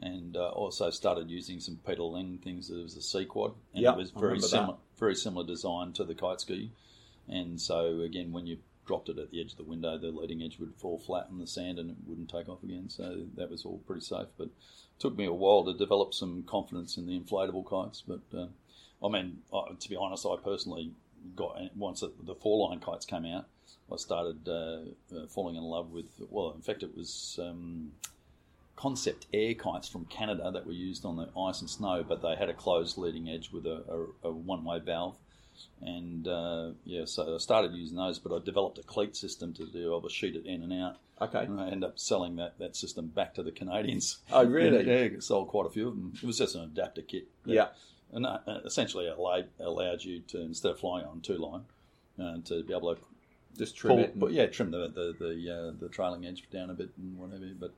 [0.00, 2.68] And uh, also started using some Peter Lynn things.
[2.68, 6.04] There was a C quad, and Yeah, it was very similar, very similar design to
[6.04, 6.72] the kite ski.
[7.28, 10.42] And so again, when you dropped it at the edge of the window, the leading
[10.42, 12.88] edge would fall flat in the sand and it wouldn't take off again.
[12.88, 14.26] So that was all pretty safe.
[14.36, 14.52] But it
[14.98, 18.02] took me a while to develop some confidence in the inflatable kites.
[18.06, 18.46] But uh,
[19.04, 20.92] I mean, uh, to be honest, I personally
[21.36, 23.46] got once the, the four line kites came out,
[23.90, 26.06] I started uh, uh, falling in love with.
[26.30, 27.92] Well, in fact, it was um,
[28.76, 32.34] concept air kites from Canada that were used on the ice and snow, but they
[32.36, 35.16] had a closed leading edge with a, a, a one way valve.
[35.80, 39.66] And uh, yeah, so I started using those, but I developed a cleat system to
[39.66, 39.94] do.
[39.94, 41.40] I was sheet it in and out, Okay.
[41.44, 44.18] and I ended up selling that, that system back to the Canadians.
[44.32, 44.84] Oh, really?
[45.12, 46.12] Yeah, sold quite a few of them.
[46.16, 47.28] It was just an adapter kit.
[47.44, 47.68] Yeah.
[48.12, 51.62] and uh, essentially allowed, allowed you to instead of flying on two line,
[52.20, 53.00] uh, to be able to
[53.56, 54.18] Just trim pull, it.
[54.18, 57.46] but yeah, trim the the the, uh, the trailing edge down a bit and whatever.
[57.58, 57.72] But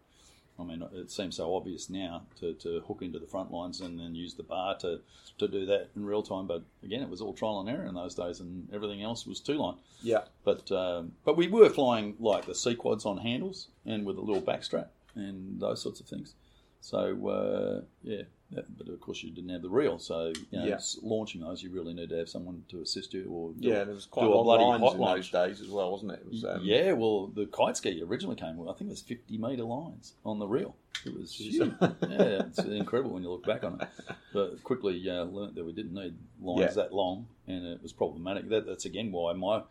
[0.59, 3.99] I mean, it seems so obvious now to, to hook into the front lines and
[3.99, 5.01] then use the bar to,
[5.39, 6.47] to do that in real time.
[6.47, 9.41] But again, it was all trial and error in those days, and everything else was
[9.41, 9.77] two line.
[10.03, 10.23] Yeah.
[10.45, 14.21] But um, but we were flying like the C quads on handles and with a
[14.21, 16.35] little backstrap and those sorts of things.
[16.81, 19.99] So uh, yeah, that, but of course you didn't have the reel.
[19.99, 20.79] So you know, Yeah.
[21.03, 23.95] launching those, you really need to have someone to assist you or do, Yeah, there
[23.95, 25.33] was quite a a lot of bloody hot in launch.
[25.33, 26.21] those days as well, wasn't it?
[26.21, 29.03] it was, um, yeah, well, the kite ski originally came with, I think it was
[29.03, 30.77] 50 metre lines on the reel.
[31.05, 31.73] It was huge.
[31.81, 33.89] yeah, it's incredible when you look back on it.
[34.33, 36.83] But quickly uh, learnt that we didn't need lines Yeah.
[36.85, 38.49] that long, and it was problematic.
[38.49, 39.63] That, that's again why my,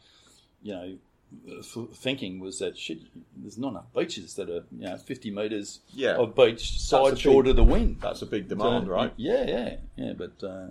[0.62, 0.98] you know,
[1.94, 3.00] thinking was that shit.
[3.36, 6.16] There's not enough beaches that are you know 50 metres Yeah.
[6.16, 7.98] of beach side short of the wind.
[8.02, 9.14] That's a big demand, So, right?
[9.18, 10.14] Yeah, yeah, yeah.
[10.14, 10.68] But uh,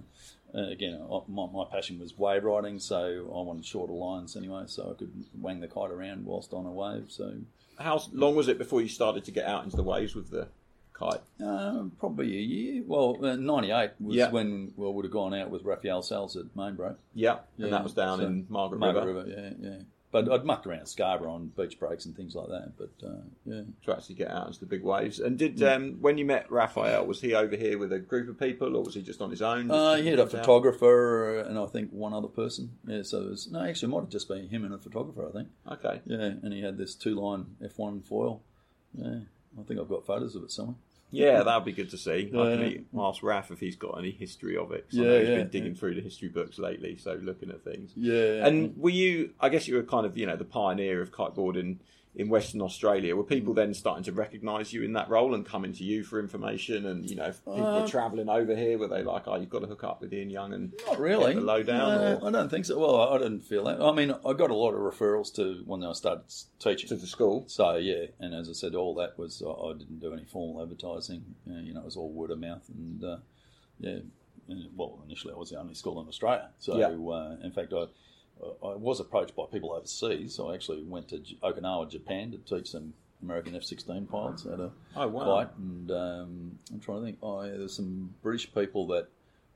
[0.54, 2.98] uh, again, my, my passion was wave riding, so
[3.34, 6.70] I wanted shorter lines anyway, so I could wang the kite around whilst on a
[6.72, 7.06] wave.
[7.08, 7.32] So
[7.78, 10.48] How long was it before you started to get out into the waves with the
[10.92, 11.20] kite?
[11.42, 12.82] uh, probably a year.
[12.86, 14.30] Well, uh, '98 was Yeah.
[14.30, 16.96] when well would have gone out with Raphael Salles at Main Break.
[17.14, 17.38] Yeah.
[17.56, 19.24] Yeah, and that was down so- in Margaret, Margaret River.
[19.24, 19.76] River, yeah, yeah.
[20.12, 22.74] But I'd mucked around Scarborough on beach breaks and things like that.
[22.76, 25.18] But uh, yeah, to actually get out into the big waves.
[25.18, 28.38] And did um, when you met Raphael, was he over here with a group of
[28.38, 29.70] people, or was he just on his own?
[29.70, 32.76] uh, he had a photographer and I think one other person.
[32.86, 35.26] Yeah, so it was, no, actually, it might have just been him and a photographer.
[35.26, 35.48] I think.
[35.70, 36.00] Okay.
[36.04, 38.42] Yeah, and he had this two-line F1 foil.
[38.94, 39.20] Yeah,
[39.58, 40.76] I think I've got photos of it somewhere.
[41.12, 42.28] Yeah, that would be good to see.
[42.28, 44.86] I can ask Raph if he's got any history of it.
[44.92, 45.78] I Yeah, know he's yeah, been digging yeah.
[45.78, 47.92] through the history books lately, so looking at things.
[47.94, 49.34] Yeah, And were you?
[49.38, 51.76] I guess you were kind of, you know, the pioneer of kiteboarding
[52.14, 53.16] in Western Australia.
[53.16, 56.20] Were people then starting to recognise you in that role and coming to you for
[56.20, 56.84] information?
[56.84, 59.48] And you know, if people Uh, were travelling over here, were they like, "Oh, you've
[59.48, 60.52] got to hook up with Ian Young"?
[60.52, 61.32] And Not really.
[61.32, 62.78] Get the lowdown, No, or- I don't think so.
[62.78, 63.80] Well, I didn't feel that.
[63.80, 66.24] I mean, I got a lot of referrals to when I started
[66.58, 66.88] teaching.
[66.90, 67.44] to the school.
[67.46, 70.62] So yeah, and as I said, all that was I I didn't do any formal
[70.62, 71.24] advertising.
[71.50, 73.16] Uh, you know, it was all word of mouth, and uh,
[73.80, 74.00] yeah.
[74.76, 76.50] Well, initially I was the only school in Australia.
[76.58, 76.88] So Yeah.
[76.88, 77.86] uh, in fact, I
[78.42, 80.34] I was approached by people overseas.
[80.34, 84.70] So I actually went to Okinawa, Japan, to teach some American F-16 pilots at a
[84.96, 85.24] Oh wow!
[85.24, 85.56] quite.
[85.56, 87.18] And um, I'm trying to think.
[87.22, 89.08] Oh, yeah, there's some British people that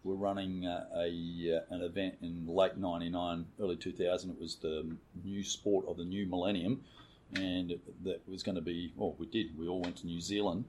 [0.04, 4.30] were running uh, a uh, an event in late '99, early 2000.
[4.30, 6.82] It was the new sport of the new millennium,
[7.34, 8.92] and that was going to be.
[8.96, 9.58] Well, we did.
[9.58, 10.64] We all went to New Zealand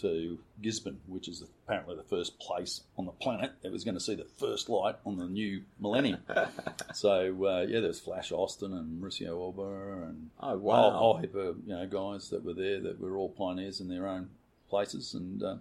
[0.00, 4.00] to Gisborne, which is apparently the first place on the planet that was going to
[4.00, 6.20] see the first light on the new millennium.
[6.94, 10.90] so uh, yeah, there's Flash Austin and Mauricio Alba and Oh a wow!
[10.90, 14.06] whole heap of you know guys that were there that were all pioneers in their
[14.06, 14.30] own
[14.68, 15.56] places, and uh,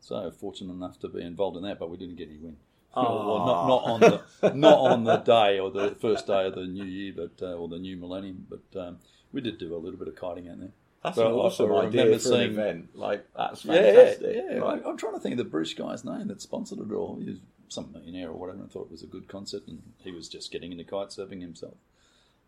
[0.00, 1.78] so fortunate enough to be involved in that.
[1.78, 2.56] But we didn't get any win.
[2.96, 6.66] Well, not, not on the not on the day or the first day of the
[6.66, 8.46] new year, but uh, or the new millennium.
[8.48, 8.98] But um,
[9.32, 10.72] we did do a little bit of kiting out there.
[11.02, 12.88] That's But an I- awesome I idea remember for an event.
[12.96, 14.36] Like that's Yeah, fantastic.
[14.50, 14.64] yeah.
[14.64, 17.16] Like, I, I'm trying to think of the British guy's name that sponsored it all.
[17.20, 20.10] He was some millionaire or whatever, and thought it was a good concept, and he
[20.10, 21.74] was just getting into kite surfing himself.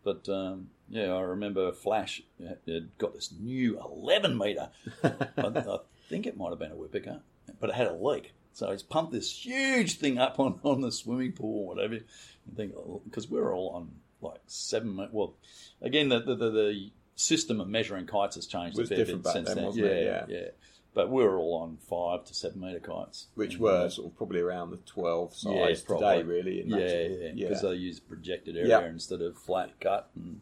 [0.03, 4.69] But um, yeah, I remember Flash had- got this new 11 meter.
[5.03, 5.77] I, I
[6.09, 7.21] think it might have been a Wipika,
[7.59, 8.33] but it had a leak.
[8.53, 11.95] So he's pumped this huge thing up on, on the swimming pool or whatever.
[11.95, 12.73] I think
[13.05, 15.07] because we're all on like seven.
[15.11, 15.35] Well,
[15.81, 16.89] again, the the, the, the
[17.21, 19.63] system of measuring kites has changed a fair bit since then, then.
[19.65, 20.25] wasn't yeah, it?
[20.29, 20.47] yeah,
[20.93, 24.07] But we were all on five to seven meter kites, which And, were uh, sort
[24.11, 26.61] of probably around the twelve size Yeah, today, really.
[26.61, 28.87] in yeah, yeah, of- because they use projected area Yeah.
[28.87, 30.41] instead of flat cut and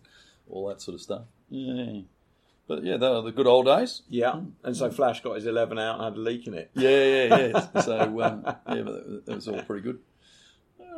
[0.50, 1.24] all that sort of stuff.
[1.50, 2.02] Yeah,
[2.68, 4.04] but yeah, they were the good old days.
[4.10, 4.40] yeah.
[4.64, 6.70] And so Flash got his eleven out and had a leak in it.
[6.76, 7.82] Yeah, yeah, yeah.
[7.82, 10.00] so um, yeah, but that was all pretty good.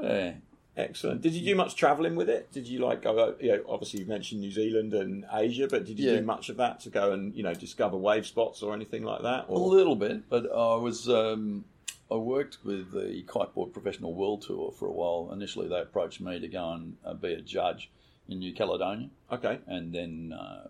[0.01, 0.33] Yeah.
[0.77, 1.21] Excellent.
[1.21, 2.51] Did you do much travelling with it?
[2.53, 3.35] Did you like go?
[3.41, 6.19] You know, obviously you mentioned New Zealand and Asia, but did you Yeah.
[6.19, 9.21] do much of that to go and you know discover wave spots or anything like
[9.23, 9.49] that?
[9.49, 11.65] A little bit, but I was um,
[12.09, 15.29] I worked with the Kiteboard Professional World Tour for a while.
[15.33, 17.91] Initially, they approached me to go and uh, be a judge
[18.29, 20.67] in New Caledonia, okay, and then uh,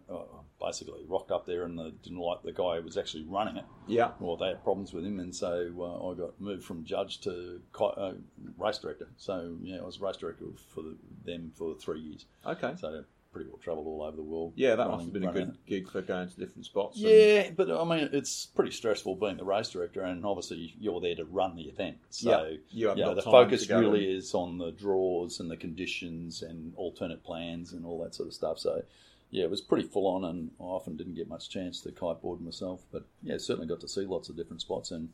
[0.62, 3.66] basically rocked up there and they didn't like the guy who was actually running it.
[3.88, 7.20] yeah, Well, they had problems with him, and so uh, I got moved from judge
[7.22, 8.14] to uh,
[8.58, 9.08] race director.
[9.18, 10.96] So yeah, I was race director for the,
[11.26, 12.26] them for three years.
[12.46, 14.52] okay, So pretty well travelled all over the world.
[14.58, 16.98] Yeah, that running- must have been a good gig for going to different spots.
[16.98, 21.00] and- yeah, but I mean, it's pretty stressful being the race director, and obviously you're
[21.00, 21.98] there to run the event.
[22.10, 26.42] So Yeah, you yeah, got the focus really is on the draws and the conditions
[26.42, 28.60] and alternate plans and all that sort of stuff.
[28.60, 28.84] So
[29.32, 32.42] yeah, it was pretty full on, and I often didn't get much chance to kiteboard
[32.42, 32.82] myself.
[32.92, 35.10] But yeah, certainly got to see lots of different spots and.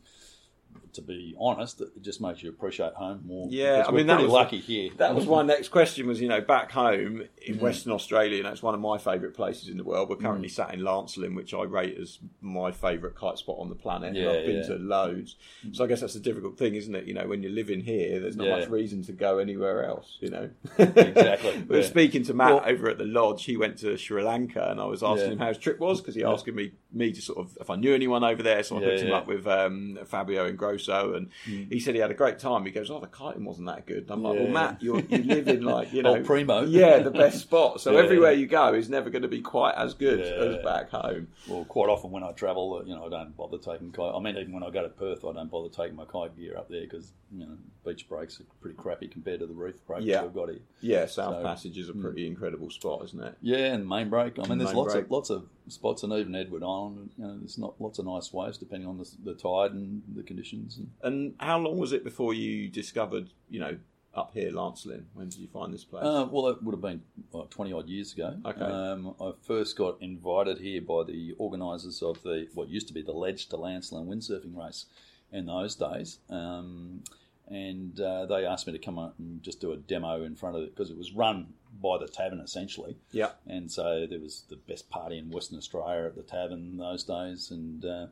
[0.93, 3.47] To be honest, it just makes you appreciate home more.
[3.49, 4.89] Yeah, I mean, that was- lucky here.
[4.97, 6.07] That was my next question.
[6.07, 7.59] Was you know back home in Mm.
[7.61, 10.09] Western Australia, and that's one of my favourite places in the world.
[10.09, 13.75] We're currently sat in Lancelin, which I rate as my favourite kite spot on the
[13.75, 14.15] planet.
[14.15, 14.61] Yeah, I've been yeah.
[14.63, 14.67] Mm.
[14.67, 15.35] to loads,
[15.71, 17.05] so I guess that's a difficult thing, isn't it?
[17.05, 18.59] You know, when you're living here, there's not Yeah.
[18.59, 20.17] much reason to go anywhere else.
[20.19, 23.45] You know, Exactly, we were speaking to Matt Well- over at the lodge.
[23.45, 26.15] He went to Sri Lanka, and I was asking him how his trip was because
[26.15, 28.63] he asking me me to sort of if I knew anyone over there.
[28.63, 31.71] So I hooked him up with um, Fabio and Grosso, and mm.
[31.71, 32.65] he said he had a great time.
[32.65, 35.47] He goes, "Oh, the kiting wasn't that good." I'm like, "Well, Matt, you're, you live
[35.47, 36.61] in like you know, Primo.
[36.65, 37.81] yeah, the best spot.
[37.81, 38.03] So Yeah.
[38.03, 40.57] everywhere you go is never going to be quite as good Yeah.
[40.57, 41.27] as back home.
[41.47, 44.13] Well, quite often when I travel, uh, you know, I don't bother taking kite.
[44.13, 46.57] I mean, even when I go to Perth, I don't bother taking my kite gear
[46.57, 50.05] up there because you know beach breaks are pretty crappy compared to the reef breaks
[50.05, 50.23] Yeah.
[50.23, 50.59] we've got here.
[50.81, 52.01] Yeah, South So- Passage is a mm.
[52.01, 53.35] pretty incredible spot, isn't it?
[53.41, 54.37] Yeah, and main break.
[54.39, 55.05] I mean, there's Main lots break.
[55.05, 57.11] of lots of spots, and even Edward Island.
[57.17, 60.23] You know, there's not lots of nice waves depending on the, the tide and the
[60.23, 60.77] conditions.
[60.77, 63.77] And, And how long was it before you discovered, you know,
[64.13, 65.03] up here, Lancelin?
[65.13, 66.03] When did you find this place?
[66.03, 67.01] uh, well, it would have been
[67.31, 68.35] what, 20 odd years ago.
[68.45, 68.61] Okay.
[68.61, 73.01] Um, I first got invited here by the organisers of the what used to be
[73.01, 74.85] the Ledge to Lancelin windsurfing race
[75.31, 76.19] in those days.
[76.29, 77.03] Um,
[77.49, 80.55] and uh, they asked me to come out and just do a demo in front
[80.57, 82.97] of it because it was run by the tavern essentially.
[83.11, 86.77] yeah, And so there was the best party in Western Australia at the tavern in
[86.77, 87.51] those days.
[87.51, 88.07] And uh,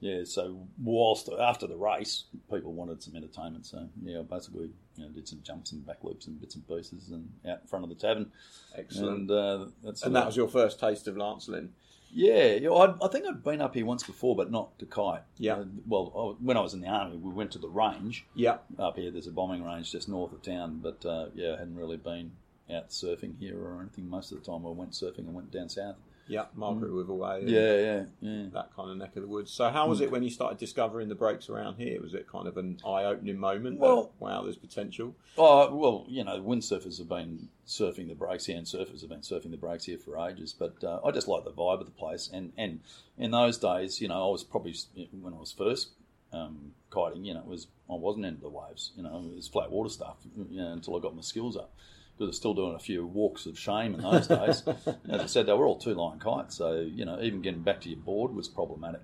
[0.00, 3.66] yeah, so whilst after the race, people wanted some entertainment.
[3.66, 6.66] So yeah, I basically you know, did some jumps and back loops and bits and
[6.66, 8.30] pieces and out in front of the tavern.
[8.76, 9.20] excellent.
[9.20, 11.68] And uh, that's And that was your first taste of Lancelin.
[12.12, 12.70] yeah, yeah.
[12.70, 15.22] I, I think I'd been up here once before, but not to kite.
[15.38, 15.54] Yeah.
[15.54, 18.58] Uh, well, I, when I was in the army, we went to the range Yeah,
[18.78, 19.10] up here.
[19.10, 22.32] There's a bombing range just north of town, but uh, yeah, I hadn't really been
[22.72, 24.08] out surfing here or anything.
[24.08, 25.96] Most of the time, I went surfing and went down south.
[26.28, 27.40] yeah, Margaret Witherway.
[27.40, 28.46] and Yeah, yeah, yeah.
[28.52, 29.50] That kind of neck of the woods.
[29.50, 32.00] So, how was it when you started discovering the breaks around here?
[32.00, 33.80] Was it kind of an eye-opening moment?
[33.80, 35.14] that, Well- wow, there's potential.
[35.36, 39.20] Oh well, you know, windsurfers have been surfing the breaks here, and surfers have been
[39.20, 40.54] surfing the breaks here for ages.
[40.56, 42.80] But uh, I just like the vibe of the place, and and
[43.18, 44.74] in those days, you know, I was probably
[45.20, 45.90] when I was first
[46.32, 49.48] um, kiting, you know, it was I wasn't into the waves, you know, it was
[49.48, 50.16] flat water stuff,
[50.50, 51.74] you know, until I got my skills up.
[52.22, 54.62] Because was still doing a few walks of shame in those days.
[55.10, 57.80] As I said, they were all two line kites, so you know, even getting back
[57.82, 59.00] to your board was problematic,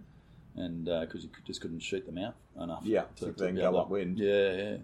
[0.57, 2.83] and because you just couldn't shoot them out enough.
[2.85, 4.19] Yeah, to then be go to- upwind.
[4.19, 4.77] Yeah, yeah.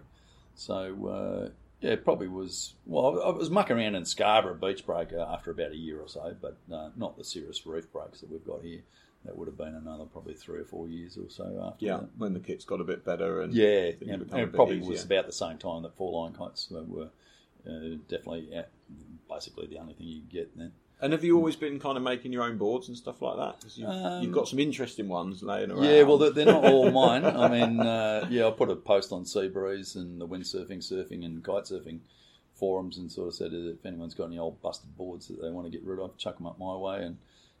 [0.55, 1.49] So uh,
[1.81, 2.73] yeah, it probably was.
[2.85, 6.07] Well, I was mucking around in Scarborough beach break uh, after about a year or
[6.07, 8.81] so, but uh, not the serious reef breaks that we've got here.
[9.23, 11.83] That would have been another probably three or four years or so after.
[11.83, 12.09] Yeah, that.
[12.17, 14.91] when the kit's got a bit better and yeah, and, and it probably easier.
[14.91, 17.09] was about the same time that four line kites were, were
[17.67, 18.63] uh, definitely yeah,
[19.29, 20.71] basically the only thing you get then.
[21.01, 23.59] And have you always been kind of making your own boards and stuff like that?
[23.61, 25.83] 'Cause you've, Um, you've got some interesting ones laying around.
[25.83, 27.25] Yeah, well, they're, they're not all mine.
[27.25, 31.43] I mean, uh, yeah, I put a post on Seabreeze and the windsurfing, surfing, and
[31.43, 31.99] kite surfing
[32.53, 35.67] forums, and sort of said if anyone's got any old busted boards that they want
[35.67, 37.03] to get rid of, chuck them up my way.
[37.03, 37.17] And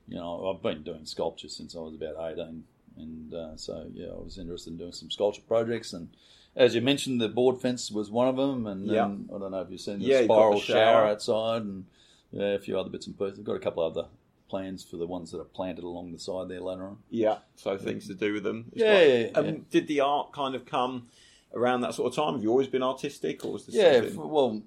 [0.07, 2.63] you know, I've been doing sculpture since I was about eighteen,
[2.95, 5.91] and uh, so yeah, I was interested in doing some sculpture projects.
[5.91, 6.07] And
[6.55, 9.05] as you mentioned, the board fence was one of them, and Yeah.
[9.05, 10.77] I don't know if you've seen the Yeah, spiral the shower.
[10.79, 11.05] shower.
[11.07, 11.85] outside, and
[12.31, 13.39] yeah, a few other bits and pieces.
[13.39, 14.07] I've got a couple of other
[14.49, 16.97] plans for the ones that are planted along the side there later on.
[17.09, 18.71] Yeah, so things to do with them.
[18.73, 19.37] Yeah, quite-.
[19.37, 21.07] Um, Did the art kind of come
[21.53, 22.33] around that sort of time?
[22.35, 24.29] Have you always been artistic, or was this Yeah, something?
[24.29, 24.61] well,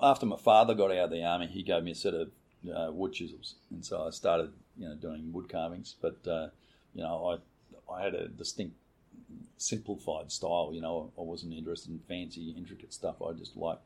[0.00, 2.30] after my father got out of the army, he gave me a set of
[2.74, 5.94] uh, wood chisels, and so I started, you know, doing wood carvings.
[6.00, 6.48] But uh,
[6.94, 7.38] you know,
[7.88, 8.76] I I had a distinct
[9.56, 10.70] simplified style.
[10.72, 13.16] You know, I wasn't interested in fancy, intricate stuff.
[13.22, 13.78] I just like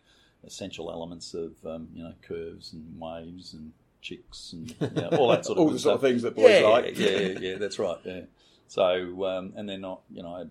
[0.44, 5.28] essential elements of um, you know curves and waves and chicks and you know, all
[5.28, 6.98] that sort of All the sort of things that boys yeah, like.
[6.98, 7.98] Yeah, yeah, yeah, that's right.
[8.04, 8.22] Yeah.
[8.68, 10.50] So um, and then not, you know, I had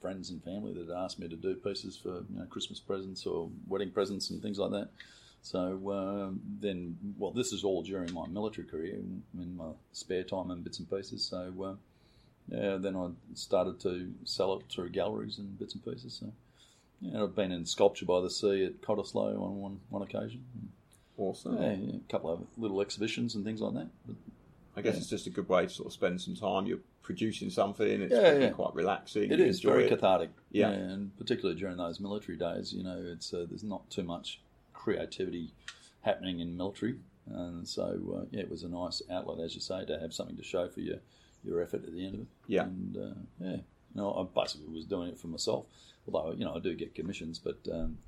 [0.00, 3.50] friends and family that asked me to do pieces for you know Christmas presents or
[3.68, 4.88] wedding presents and things like that.
[5.42, 10.22] So um, then, well, this is all during my military career, in, in my spare
[10.22, 11.24] time and bits and pieces.
[11.24, 11.74] So uh,
[12.48, 16.14] yeah, then I started to sell it through galleries and bits and pieces.
[16.20, 16.32] So
[17.00, 20.44] yeah, I've been in sculpture by the sea at Cottesloe on one one occasion.
[21.18, 21.56] Awesome.
[21.60, 23.88] Yeah, yeah, a couple of little exhibitions and things like that.
[24.06, 24.16] But
[24.76, 26.66] I guess it's just a good way to sort of spend some time.
[26.66, 28.02] You're producing something.
[28.02, 28.50] It's Yeah, yeah.
[28.50, 29.30] quite relaxing.
[29.30, 29.88] It you is very it.
[29.90, 30.30] cathartic.
[30.50, 30.70] Yeah.
[30.70, 34.40] and particularly during those military days, you know, it's uh, there's not too much
[34.72, 35.50] creativity
[36.02, 36.96] happening in military.
[37.30, 40.36] And so uh, yeah, it was a nice outlet, as you say, to have something
[40.36, 40.98] to show for your
[41.44, 42.26] your effort at the end of it.
[42.46, 42.62] Yeah.
[42.64, 43.56] and uh, yeah,
[43.94, 45.66] no, I basically was doing it for myself.
[46.06, 47.98] Although you know I do get commissions, but um,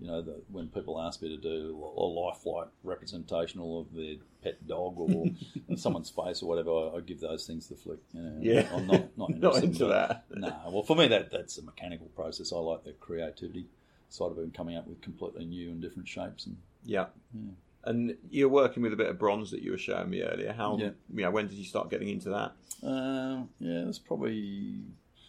[0.00, 4.66] you know the, when people ask me to do a lifelike representational of their pet
[4.66, 5.26] dog or
[5.76, 7.98] someone's face or whatever, I, I give those things the flick.
[8.12, 8.68] You know, Yeah.
[8.74, 10.24] I'm not not, Not into that.
[10.34, 12.52] no, well, for me, that that's a mechanical process.
[12.52, 13.66] I like the creativity
[14.08, 16.46] side of it and coming up with completely new and different shapes.
[16.46, 17.06] And Yeah.
[17.34, 17.50] Yeah.
[17.86, 20.52] And you're working with a bit of bronze that you were showing me earlier.
[20.52, 20.90] How, Yeah.
[21.12, 22.52] you know, when did you start getting into that?
[22.82, 24.80] uh, yeah, it was probably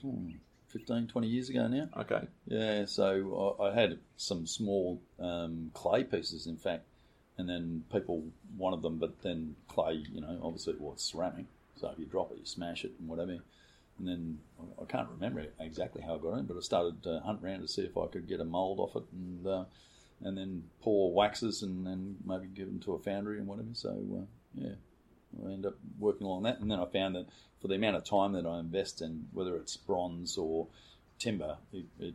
[0.02, 0.32] hmm,
[0.68, 1.88] 15, 20 years ago now.
[1.98, 2.28] Okay.
[2.48, 6.84] Yeah, so I, I had some small um, clay pieces, in fact,
[7.38, 8.24] and then people
[8.58, 11.46] wanted them, but then clay, you know, obviously it was ceramic.
[11.78, 13.38] So if you drop it, you smash it and whatever.
[14.00, 17.20] And then I- I can't remember exactly how I got in, but I started to
[17.22, 19.66] hunt around to see if I could get a mould off it and uh,
[20.22, 23.70] and then pour waxes and then maybe give them to a foundry and whatever.
[23.74, 24.26] So uh,
[24.56, 27.28] yeah, I end up working along that, and then I found that
[27.62, 30.68] for the amount of time that I invest in, whether it's bronze or
[31.20, 32.14] timber, it, it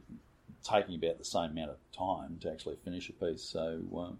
[0.62, 3.42] taking about the same amount of time to actually finish a piece.
[3.42, 4.18] So um,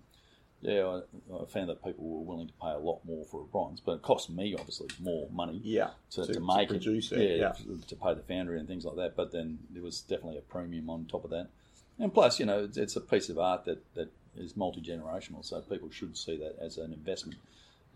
[0.63, 3.45] yeah, I, I found that people were willing to pay a lot more for a
[3.45, 5.91] bronze, but it cost me obviously more money Yeah.
[6.13, 7.51] to, To- to, to make produce it, it, yeah.
[7.51, 9.17] f- to pay the foundry and things like that.
[9.17, 11.49] But then there was definitely a premium on top of that,
[12.01, 15.45] and plus, you know, it's, it's a piece of art that that is multi generational,
[15.45, 17.39] so people should see that as an investment,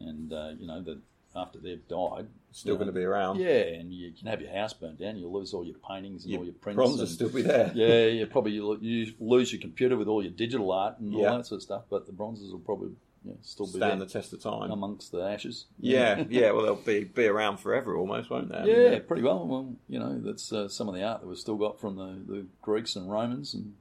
[0.00, 0.98] and uh, you know that
[1.36, 3.40] after they've died, Still you know, going to be around.
[3.40, 6.30] yeah, and you can have your house burnt down, you'll lose all your paintings and
[6.30, 7.72] Your all your prints, Bronze will still be there.
[7.74, 11.22] yeah, you probably you, you lose your computer with all your digital art and all
[11.22, 12.90] that sort of stuff, but the bronzes will probably
[13.24, 14.70] yeah, still be Stand the test of time.
[14.70, 15.64] amongst the ashes.
[15.80, 16.50] yeah, yeah.
[16.52, 18.92] Well, they'll be be around forever, almost, won't they?
[18.92, 19.46] Yeah, pretty well.
[19.46, 22.32] Well, you know, that's uh, some of the art that we've still got from the,
[22.32, 23.74] the Greeks and Romans, and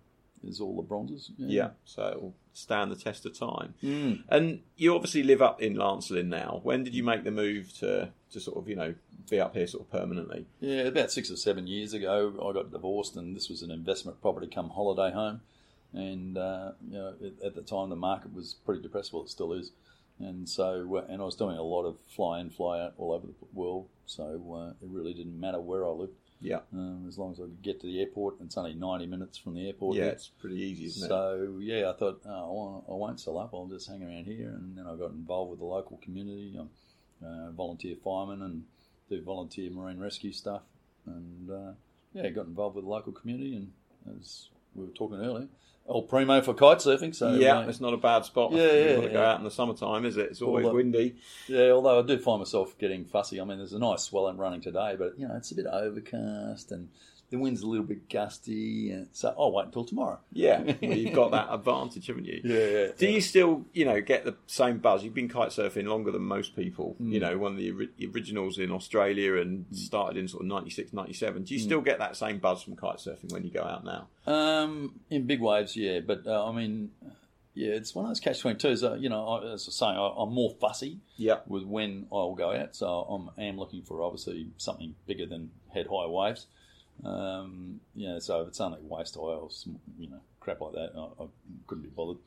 [0.47, 1.31] is all the bronzes.
[1.37, 3.73] Yeah, so it'll stand the test of time.
[3.83, 4.23] Mm.
[4.29, 6.59] And you obviously live up in Lancelin now.
[6.63, 8.93] When did you make the move to, to sort of, you know,
[9.29, 10.45] be up here sort of permanently?
[10.59, 14.21] Yeah, about six or seven years ago, I got divorced, and this was an investment
[14.21, 15.41] property come holiday home.
[15.93, 19.13] And uh, you know, at, at the time, the market was pretty depressed.
[19.13, 19.71] Well, it still is.
[20.19, 23.11] And so, uh, and I was doing a lot of fly in, fly out all
[23.11, 23.87] over the world.
[24.05, 24.23] So
[24.55, 26.59] uh, it really didn't matter where I lived, Yeah.
[26.73, 28.39] um, as long as I could get to the airport.
[28.39, 29.97] and It's only ninety minutes from the airport.
[29.97, 31.07] Yeah, it's pretty easy, isn't it?
[31.07, 33.51] So yeah, I thought oh, I, won't, I won't sell up.
[33.53, 36.57] I'll just hang around here, and then I got involved with the local community.
[36.59, 36.69] I'm
[37.25, 38.63] a volunteer fireman and
[39.09, 40.63] do volunteer marine rescue stuff,
[41.05, 41.71] and uh,
[42.13, 43.55] yeah, got involved with the local community.
[43.55, 43.71] And
[44.19, 45.47] as we were talking earlier,
[45.85, 47.13] old primo for kite surfing.
[47.13, 48.51] So yeah, uh, it's not a bad spot.
[48.51, 50.27] Yeah, you yeah, want to go out in the summertime, is it?
[50.31, 51.15] It's always Well, windy.
[51.47, 51.69] yeah.
[51.71, 53.39] Although I do find myself getting fussy.
[53.41, 55.65] I mean, there's a nice swell and running today, but you know, it's a bit
[55.67, 56.89] overcast and
[57.33, 60.19] the wind's a little bit gusty, and so I'll wait until tomorrow.
[60.31, 62.41] Yeah, well, you've got that advantage, haven't you?
[62.43, 62.87] Yeah, yeah.
[62.95, 65.03] Do you still, you know, get the same buzz?
[65.03, 66.95] You've been kite surfing longer than most people.
[67.01, 67.11] Mm.
[67.11, 70.93] You know, one of the ori- originals in Australia and started in sort of 96,
[70.93, 71.41] 97.
[71.41, 71.45] Mm.
[71.47, 74.07] Do you still get that same buzz from kite surfing when you go out now?
[74.31, 76.91] Um, in big waves, yeah, but uh, I mean,
[77.55, 78.83] yeah, it's one of those catch twenty twos.
[78.83, 81.39] Uh, you know, I, as I was saying, I, I'm more fussy Yeah.
[81.47, 85.87] with when I'll go out, so I'm am looking for obviously something bigger than head
[85.87, 86.45] high waves.
[87.03, 89.49] Um, yeah, so if it's only waste or
[89.97, 91.27] you know crap like that, I, I
[91.67, 92.17] couldn't be bothered.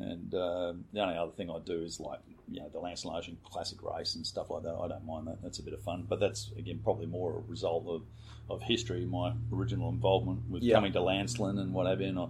[0.00, 3.36] And um the only other thing I do is like you know the Lancelin Ocean
[3.44, 4.74] Classic race and stuff like that.
[4.74, 6.06] I don't mind that; that's a bit of fun.
[6.08, 8.02] But that's again probably more a result of,
[8.48, 10.76] of history, my original involvement with Yeah.
[10.76, 12.02] coming to Lancelin and whatever.
[12.04, 12.26] And I,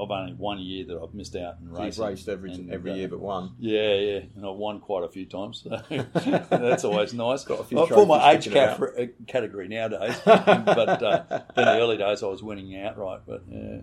[0.00, 2.94] I've only one year that I've missed out in You've raced every and, every uh,
[2.94, 3.52] year but one.
[3.58, 5.64] yeah, yeah, and I've won quite a few times.
[5.64, 5.80] So
[6.50, 7.44] that's always nice.
[7.44, 8.76] Got a few I for my age uh,
[9.26, 11.24] category nowadays, but uh,
[11.56, 13.20] in the early days I was winning outright.
[13.26, 13.78] But yeah,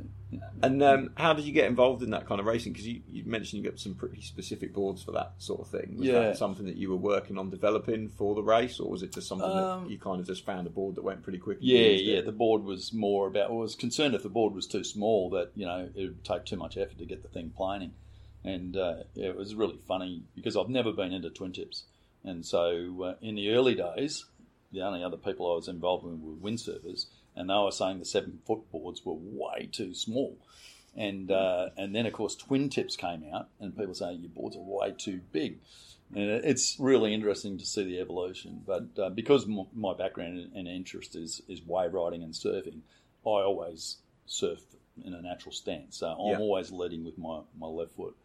[0.61, 2.73] And um, how did you get involved in that kind of racing?
[2.73, 5.95] Because you, you mentioned you got some pretty specific boards for that sort of thing.
[5.97, 6.19] Was Yeah.
[6.19, 9.27] that something that you were working on developing for the race, or was it just
[9.27, 11.57] something Um, that you kind of just found a board that went pretty quick?
[11.59, 12.17] and yeah, yeah.
[12.19, 12.25] it?
[12.25, 13.49] The board was more about.
[13.49, 16.45] I was concerned if the board was too small that you know it would take
[16.45, 17.93] too much effort to get the thing planing,
[18.43, 21.85] and uh, yeah, it was really funny because I've never been into twin tips,
[22.23, 24.25] and so uh, in the early days,
[24.71, 27.07] the only other people I was involved with were windsurfers,
[27.39, 30.37] and they were saying the seven foot boards were way too small.
[30.95, 34.55] And uh, and then of course twin tips came out, and people say your boards
[34.55, 35.59] are way too big.
[36.13, 38.63] And it's really interesting to see the evolution.
[38.65, 42.81] But uh, because m- my background and interest is is wave riding and surfing,
[43.25, 44.61] I always surf
[45.05, 45.97] in a natural stance.
[45.97, 46.39] So I'm Yeah.
[46.39, 48.15] always leading with my, my left foot.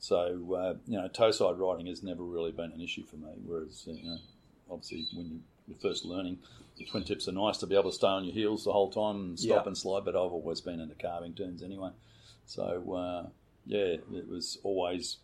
[0.00, 3.30] So uh, you know, toe side riding has never really been an issue for me.
[3.46, 4.18] Whereas you know,
[4.70, 6.38] obviously when you- you're first learning,
[6.76, 8.90] the twin tips are nice to be able to stay on your heels the whole
[8.90, 9.68] time and stop Yeah.
[9.68, 10.04] and slide.
[10.04, 11.90] But I've always been into carving turns anyway.
[12.46, 13.28] So uh,
[13.66, 15.18] yeah, it was always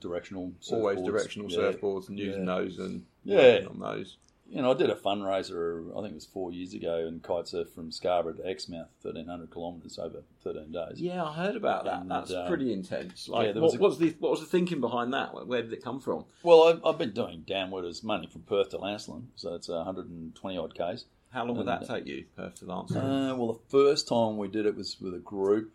[0.00, 0.52] directional.
[0.70, 1.58] Always directional Yeah.
[1.58, 2.54] surfboards and using Yeah.
[2.56, 3.66] those and Yeah.
[3.68, 4.16] on those.
[4.46, 5.90] You know, I did a fundraiser.
[5.92, 9.26] I think it was four years ago, and kite surf from Scarborough to Exmouth, thirteen
[9.26, 11.00] hundred kilometres over thirteen days.
[11.00, 12.02] Yeah, I heard about that.
[12.02, 13.28] And, That's uh, pretty intense.
[13.28, 15.46] Like, yeah, what was a- was the what was the thinking behind that?
[15.46, 16.26] Where did it come from?
[16.42, 20.34] Well, I've, I've been doing downwarders mainly from Perth to Lancelin, so it's hundred and
[20.34, 21.06] twenty odd k's.
[21.32, 22.94] How long would that take you, Perth to Lance?
[22.94, 25.72] Uh, well, the first time we did it was with a group,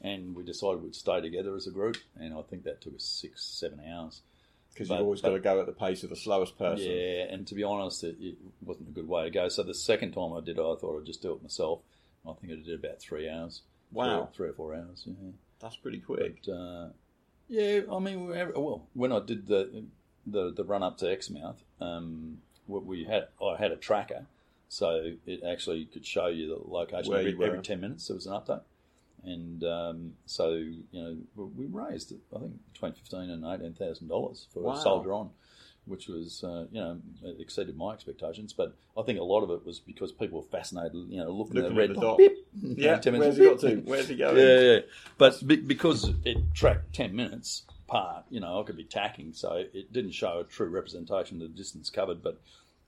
[0.00, 3.02] and we decided we'd stay together as a group, and I think that took us
[3.04, 4.20] six, seven hours.
[4.72, 6.90] Because you've always but- got to go at the pace of the slowest person.
[6.90, 9.48] Yeah, and to be honest, it, it wasn't a good way to go.
[9.48, 11.80] So the second time I did it, I thought I'd just do it myself.
[12.28, 13.62] I think I did about three hours.
[13.92, 14.28] Wow.
[14.32, 15.04] three, three or four hours.
[15.06, 15.30] Yeah.
[15.60, 16.42] That's pretty quick.
[16.46, 16.88] But, uh,
[17.48, 19.84] yeah, I mean, well, when I did the
[20.26, 24.26] the, the run up to Exmouth, um, we had I had a tracker,
[24.68, 28.06] so it actually could show you the location every, every ten minutes.
[28.06, 28.62] There was an update,
[29.24, 34.46] and um, so you know we raised I think between fifteen and eighteen thousand dollars
[34.52, 34.72] for Wow.
[34.72, 35.30] a soldier on.
[35.86, 37.00] Which was, uh, you know,
[37.40, 40.92] exceeded my expectations, but I think a lot of it was because people were fascinated,
[41.08, 42.18] you know, looking, Looking at the red the dot.
[42.18, 42.32] Beep.
[42.62, 43.90] Yeah, 10 where's minutes, he got to?
[43.90, 44.36] Where's he going?
[44.36, 44.78] Yeah, yeah.
[45.16, 49.54] But be- because it tracked 10 minutes apart, you know, I could be tacking, so
[49.72, 52.22] it didn't show a true representation of the distance covered.
[52.22, 52.40] But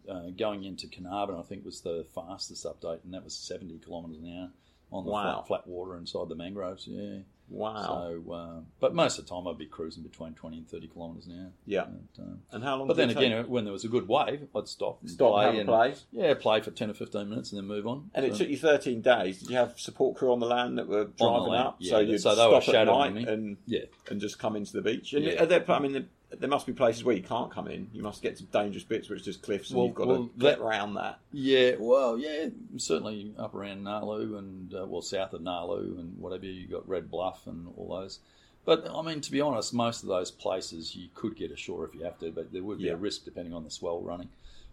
[0.08, 4.18] uh, going into Carnarvon, I think was the fastest update, and that was 70 kilometres
[4.22, 4.50] an hour
[4.92, 5.34] on the Wow.
[5.34, 6.86] flat, flat water inside the mangroves.
[6.86, 7.18] Yeah.
[7.48, 7.82] Wow.
[8.24, 11.26] So, uh, but most of the time I'd be cruising between 20 and 30 kilometres
[11.26, 11.52] an hour.
[11.66, 11.84] yeah.
[11.84, 12.88] And, um, And how long?
[12.88, 13.26] but then it take?
[13.26, 15.94] again, when there was a good wave, I'd stop, and stop play and play.
[16.12, 18.10] yeah, play for 10 or 15 minutes and then move on.
[18.14, 19.40] And it So- took you 13 days.
[19.40, 21.76] Did you have support crew on the land that were driving land, up?
[21.78, 21.90] yeah.
[21.90, 23.32] So you'd So they were stop at shadowing night me.
[23.32, 23.80] and yeah.
[24.08, 25.12] and just come into the beach.
[25.12, 25.44] And Yeah.
[25.44, 26.06] there, I mean, there,
[26.38, 27.88] there must be places where you can't come in.
[27.92, 30.16] You must get to dangerous bits where it's just cliffs, and Well- you've got well,
[30.24, 31.18] to get that- around that.
[31.32, 36.46] Yeah, well, yeah, certainly up around Gnaraloo and uh, well south of Gnaraloo and whatever
[36.46, 38.18] you've got Red Bluff and all those.
[38.64, 41.94] But I mean, to be honest, most of those places you could get ashore if
[41.94, 42.92] you have to, but there would be Yeah.
[42.92, 44.28] a risk depending on the swell running.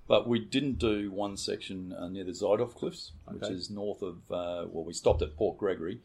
[0.08, 4.16] But we didn't do one section uh, near the Zuytdorp Cliffs, which is north of.
[4.32, 6.00] Uh, well, we stopped at Port Gregory,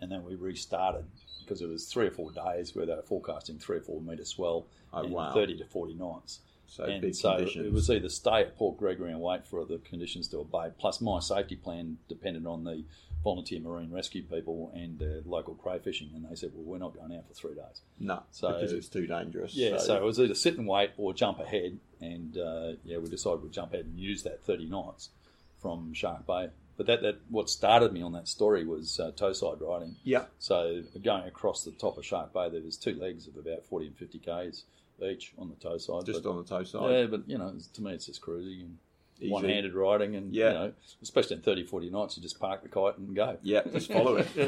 [0.00, 1.04] and then we restarted
[1.50, 4.24] because it was three or four days where they were forecasting three or four metre
[4.24, 5.32] swell Oh, and wow.
[5.34, 7.66] thirty to forty knots So and so conditions.
[7.66, 10.78] it was either stay at Port Gregory and wait for the conditions to abate.
[10.78, 12.84] Plus, my safety plan depended on the
[13.24, 17.12] volunteer marine rescue people and the local crayfishing, and they said, "Well, we're not going
[17.16, 19.54] out for three days." no, so- because it's too dangerous.
[19.56, 23.08] Yeah, so, it was either sit and wait or jump ahead, and uh, yeah, we
[23.10, 25.10] decided we'd jump ahead and use that thirty knots
[25.58, 26.48] from Shark Bay.
[26.80, 29.96] But that, that what started me on that story was uh, toe side riding.
[30.02, 33.66] yeah, So going across the top of Shark Bay, there was two legs of about
[33.66, 34.64] forty and fifty k's
[35.04, 36.06] each on the toe side.
[36.06, 36.90] just But- on the toe side.
[36.90, 38.78] yeah, but you know, to me, it's just cruising and
[39.20, 39.30] Easy.
[39.30, 40.48] one-handed riding, and Yeah.
[40.48, 40.72] you know,
[41.02, 43.36] especially in 30, 40 knots, you just park the kite and go.
[43.42, 44.28] Yeah, just follow it.
[44.34, 44.46] yeah,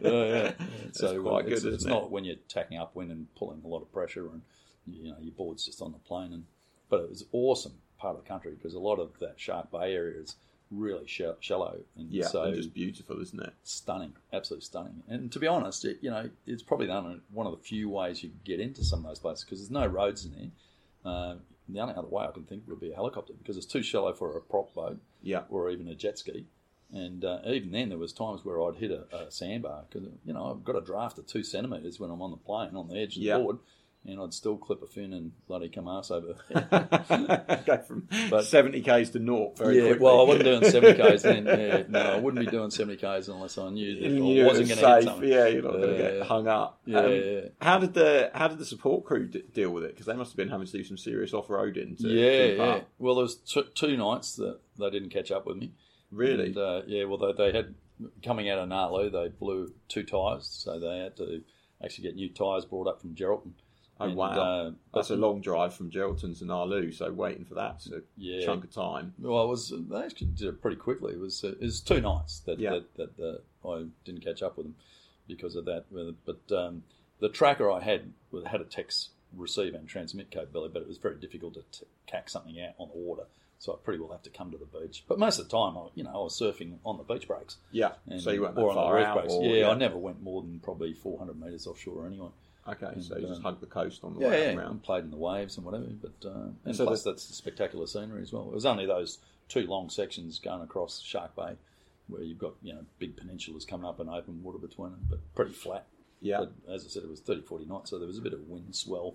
[0.00, 0.52] yeah.
[0.84, 1.92] That's So quite it's, good, It's isn't it?
[1.92, 4.42] not when you're tacking upwind and pulling a lot of pressure, and
[4.86, 6.32] you know your board's just on the plane.
[6.32, 6.44] And
[6.88, 9.92] but it was awesome part of the country because a lot of that Shark Bay
[9.92, 10.36] area is
[10.70, 13.52] really shallow, and Yeah, so and just beautiful, isn't it?
[13.62, 15.02] stunning, absolutely stunning.
[15.08, 17.88] And to be honest, it, you know, it's probably the only, one of the few
[17.88, 20.50] ways you can get into some of those places because there's no roads in there.
[21.12, 21.34] Uh,
[21.68, 24.12] the only other way I can think would be a helicopter because it's too shallow
[24.12, 26.46] for a prop boat Yeah, or even a jet ski.
[26.90, 30.32] And uh, even then, there was times where I'd hit a, a sandbar because you
[30.32, 32.96] know I've got a draft of two centimeters when I'm on the plane on the
[32.96, 33.36] edge of Yeah.
[33.36, 33.58] the board,
[34.08, 36.34] and I'd still clip a fin and bloody come ass over.
[37.66, 40.04] go from But- seventy k's to naught very yeah, quickly.
[40.04, 41.46] well, I wasn't doing seventy k's then.
[41.46, 44.68] Yeah, no, I wouldn't be doing seventy k's unless I knew that You I wasn't
[44.68, 45.04] going to hit safe.
[45.04, 45.28] something.
[45.28, 46.80] Yeah, you're not going to get hung up.
[46.84, 47.40] Yeah, Um, yeah.
[47.60, 49.92] How did the how did the support crew d- deal with it?
[49.92, 51.96] Because they must have been having to do some serious off roading.
[51.98, 52.80] To yeah, yeah.
[52.98, 55.72] Well, there was t- two nights that they didn't catch up with me.
[56.10, 56.46] Really?
[56.46, 57.04] And, uh, yeah.
[57.04, 57.74] Well, they, they had
[58.24, 61.42] coming out of Gnaraloo, they blew two tyres, so they had to
[61.84, 63.52] actually get new tyres brought up from Geraldton.
[64.00, 66.94] Oh And, wow, uh, that's a long drive from Geraldton to Gnaraloo.
[66.94, 68.44] So waiting for that's a Yeah.
[68.44, 69.14] chunk of time.
[69.18, 71.14] Well, it was they actually did it pretty quickly.
[71.14, 72.78] It was uh, it was two nights that Yeah.
[72.96, 74.76] that, that uh, I didn't catch up with them
[75.26, 75.86] because of that.
[76.24, 76.84] But um,
[77.18, 78.12] the tracker I had
[78.46, 82.30] had a text receive and transmit capability, but it was very difficult to t- cack
[82.30, 83.24] something out on the water.
[83.58, 85.04] So I pretty well have to come to the beach.
[85.08, 87.56] But most of the time, I, you know, I was surfing on the beach breaks.
[87.72, 87.90] Yeah.
[88.06, 89.16] And, so you weren't that or on the far reef out.
[89.18, 89.32] breaks.
[89.34, 92.28] or- yeah, I never went more than probably 400 metres offshore anyway.
[92.68, 94.70] Okay, so and, you just um, hugged the coast on the Yeah, way yeah, around.
[94.70, 95.86] and played in the waves and whatever.
[95.86, 98.44] But uh, and So plus, the- that's spectacular scenery as well.
[98.48, 101.56] It was only those two long sections going across Shark Bay,
[102.08, 105.18] where you've got you know big peninsulas coming up and open water between them, but
[105.34, 105.86] pretty flat.
[106.20, 106.38] Yeah.
[106.40, 108.48] But as I said, it was 30, 40 knots, so there was a bit of
[108.48, 109.14] wind swell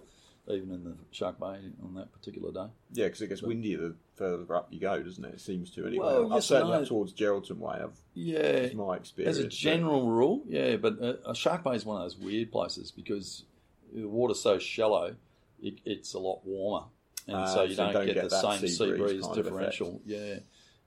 [0.50, 2.72] even in the Shark Bay on that particular day.
[2.92, 5.36] Yeah, because it gets windier the further up you go, doesn't it?
[5.36, 6.06] It seems to anyway.
[6.06, 6.90] Well, I've yes certainly and up no.
[6.90, 7.80] towards Geraldton Way.
[7.82, 9.38] I've, Yeah, my experience.
[9.38, 12.52] As a general rule, yeah, but uh, a Shark Bay is one of those weird
[12.52, 13.46] places because
[13.94, 15.16] the water's so shallow,
[15.62, 16.88] it, it's a lot warmer,
[17.28, 20.02] and Ah, so you so don't, don't get, get the same sea breeze breeze differential.
[20.06, 20.40] Yeah,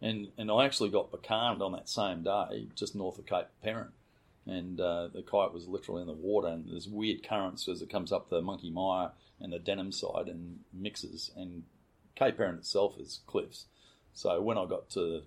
[0.02, 3.92] and and I actually got becalmed on that same day, just north of Cape Peron,
[4.46, 7.90] and uh, the kite was literally in the water, and there's weird currents as it
[7.90, 11.64] comes up the Monkey Mia and the Denham side and mixes, and
[12.14, 13.66] Cape Peron itself is cliffs.
[14.14, 15.22] So when I got to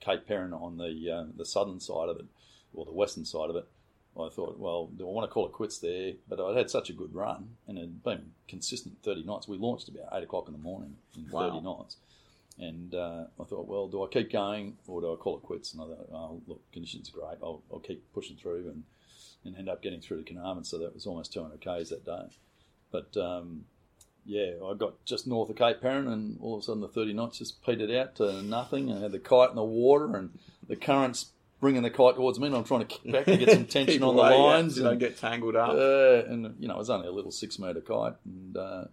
[0.00, 2.26] Cape Peron on the uh, the southern side of it,
[2.74, 3.66] or the western side of it,
[4.18, 6.12] I thought, well, do I want to call it quits there?
[6.28, 9.46] But I'd had such a good run and it had been consistent 30 nights.
[9.48, 11.50] We launched about 8 o'clock in the morning in Wow.
[11.50, 11.96] 30 nights.
[12.58, 15.72] And uh, I thought, well, do I keep going or do I call it quits?
[15.74, 17.38] And I thought, oh, look, conditions are great.
[17.42, 18.84] I'll, I'll keep pushing through and,
[19.44, 20.64] and end up getting through to Carnarvon.
[20.64, 22.24] So that was almost 200 Ks that day.
[22.90, 23.66] But um,
[24.24, 27.12] yeah, I got just north of Cape Peron, and all of a sudden the 30
[27.12, 28.92] knots just petered out to nothing.
[28.92, 31.26] I had the kite in the water, and the currents
[31.60, 34.02] bringing the kite towards me, and I'm trying to kick back to get some tension
[34.02, 34.74] on away, the yeah, lines.
[34.74, 35.70] so you don't get tangled up.
[35.70, 38.84] uh, and you know, it was only a little six metre kite, and uh,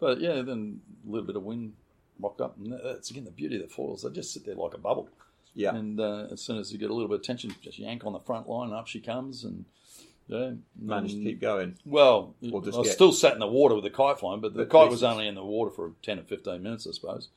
[0.00, 1.74] but yeah, then a little bit of wind
[2.20, 4.02] rocked up, and that's again the beauty of the foils.
[4.02, 5.08] They just sit there like a bubble.
[5.54, 5.74] yeah.
[5.74, 8.12] And uh, as soon as you get a little bit of tension, just yank on
[8.12, 9.64] the front line, and up she comes, and
[10.28, 11.76] yeah, Managed to keep going.
[11.84, 14.54] well, just I was get- still sat in the water with the kite flying, but
[14.54, 17.28] the But kite was only in the water for 10 or 15 minutes, I suppose.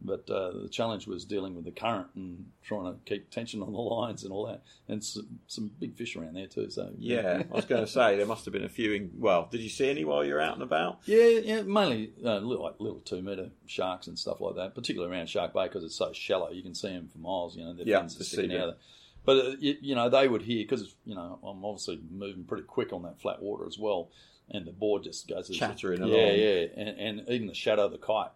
[0.00, 3.72] But uh, the challenge was dealing with the current and trying to keep tension on
[3.72, 4.62] the lines and all that.
[4.86, 6.70] And some, some big fish around there too.
[6.70, 8.92] So Yeah, I was going to say there must have been a few.
[8.92, 11.00] In, well, did you see any while you're out and about?
[11.04, 15.12] Yeah, yeah, mainly uh, little, like little two meter sharks and stuff like that, particularly
[15.12, 16.50] around Shark Bay because it's so shallow.
[16.50, 17.56] You can see them for miles.
[17.56, 18.68] You know, their Yeah, fins are sticking out.
[18.68, 18.78] Of there.
[19.24, 22.62] But uh, you, you know, they would hear because you know I'm obviously moving pretty
[22.64, 24.10] quick on that flat water as well,
[24.48, 26.34] and the board just goes Chattering yeah, along.
[26.36, 26.88] yeah, and,
[27.18, 28.30] and even the shadow of the kite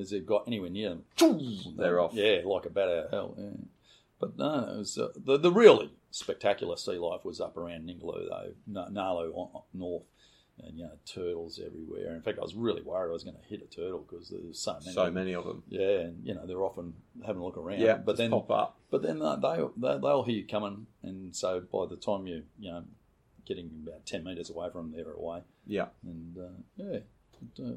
[0.00, 1.04] as they've got anywhere near them,
[1.76, 2.14] They're off.
[2.14, 3.34] Yeah, like a bat out of hell.
[3.38, 3.50] Yeah.
[4.20, 8.28] But no, it was uh, the the really spectacular sea life was up around Ningaloo
[8.28, 8.52] though,
[8.90, 10.04] Gnaraloo north,
[10.62, 12.14] and you know turtles everywhere.
[12.14, 14.58] In fact, I was really worried I was going to hit a turtle because there's
[14.60, 14.92] so many.
[14.94, 15.14] So of them.
[15.14, 15.62] many of them.
[15.68, 16.94] Yeah, and you know they're often
[17.26, 17.80] having a look around.
[17.80, 18.78] Yeah, but then pop up.
[18.90, 22.70] but then they, they they'll hear you coming, and so by the time you you
[22.70, 22.84] know
[23.46, 25.88] getting about ten meters away from them, they're away, Yeah.
[26.02, 26.98] and uh, yeah.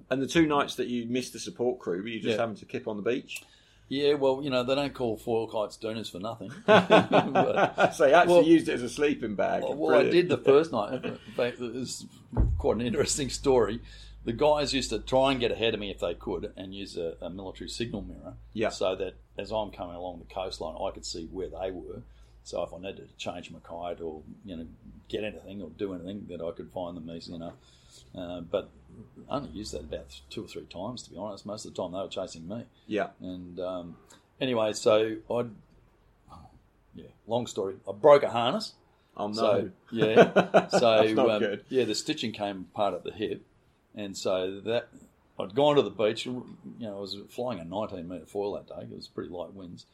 [0.09, 2.41] And the two nights that you missed the support crew, were you just Yeah.
[2.41, 3.43] having to kip on the beach?
[3.89, 6.51] yeah, well, you know they don't call foil kites dooners for nothing.
[6.65, 9.63] But- so you actually well- used it as a sleeping bag.
[9.63, 11.03] Well, well, I did the first night.
[11.05, 12.05] In fact, it was
[12.57, 13.79] quite an interesting story.
[14.25, 16.97] The guys used to try and get ahead of me if they could and use
[16.97, 18.69] a, a military signal mirror Yeah.
[18.69, 22.01] so that as I'm coming along the coastline, I could see where they were.
[22.43, 24.67] So if I needed to change my kite or you know
[25.07, 27.53] get anything or do anything, that I could find them easy enough.
[28.13, 28.69] Uh, but
[29.29, 31.45] only used that about two or three times, to be honest.
[31.45, 32.65] Most of the time they were chasing me.
[32.87, 33.09] Yeah.
[33.19, 33.97] And um,
[34.39, 35.49] anyway, so I'd
[36.97, 37.75] yeah, long story.
[37.87, 38.73] I broke a harness.
[39.15, 39.33] Oh no.
[39.33, 43.45] So yeah, so um, yeah, the stitching came apart at the hip,
[43.95, 44.89] and so that
[45.39, 46.25] I'd gone to the beach.
[46.25, 46.45] You
[46.79, 48.83] know, I was flying a 19 meter foil that day.
[48.91, 49.85] It was pretty light winds,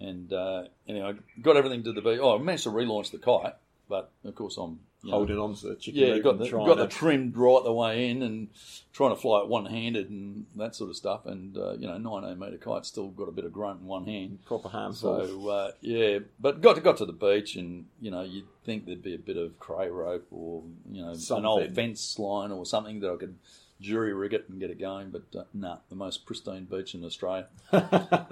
[0.00, 2.20] and uh, anyway, I got everything to the beach.
[2.20, 3.54] Oh, I managed to relaunch the kite,
[3.88, 6.78] but of course I'm you know, Holding on to the chicken yeah, got the, got
[6.78, 8.48] the trimmed right the way in and
[8.94, 11.26] trying to fly it one handed and that sort of stuff.
[11.26, 14.06] And uh, you know, 19 meter kite still got a bit of grunt in one
[14.06, 14.38] hand.
[14.46, 15.26] proper handful.
[15.26, 18.86] So uh, yeah, but got to got to the beach, and you know you'd think
[18.86, 22.64] there'd be a bit of cray rope or you know an old fence line or
[22.64, 23.36] something that I could
[23.80, 25.10] jury rig it and get it going.
[25.10, 27.48] But uh, nah, the most pristine beach in Australia.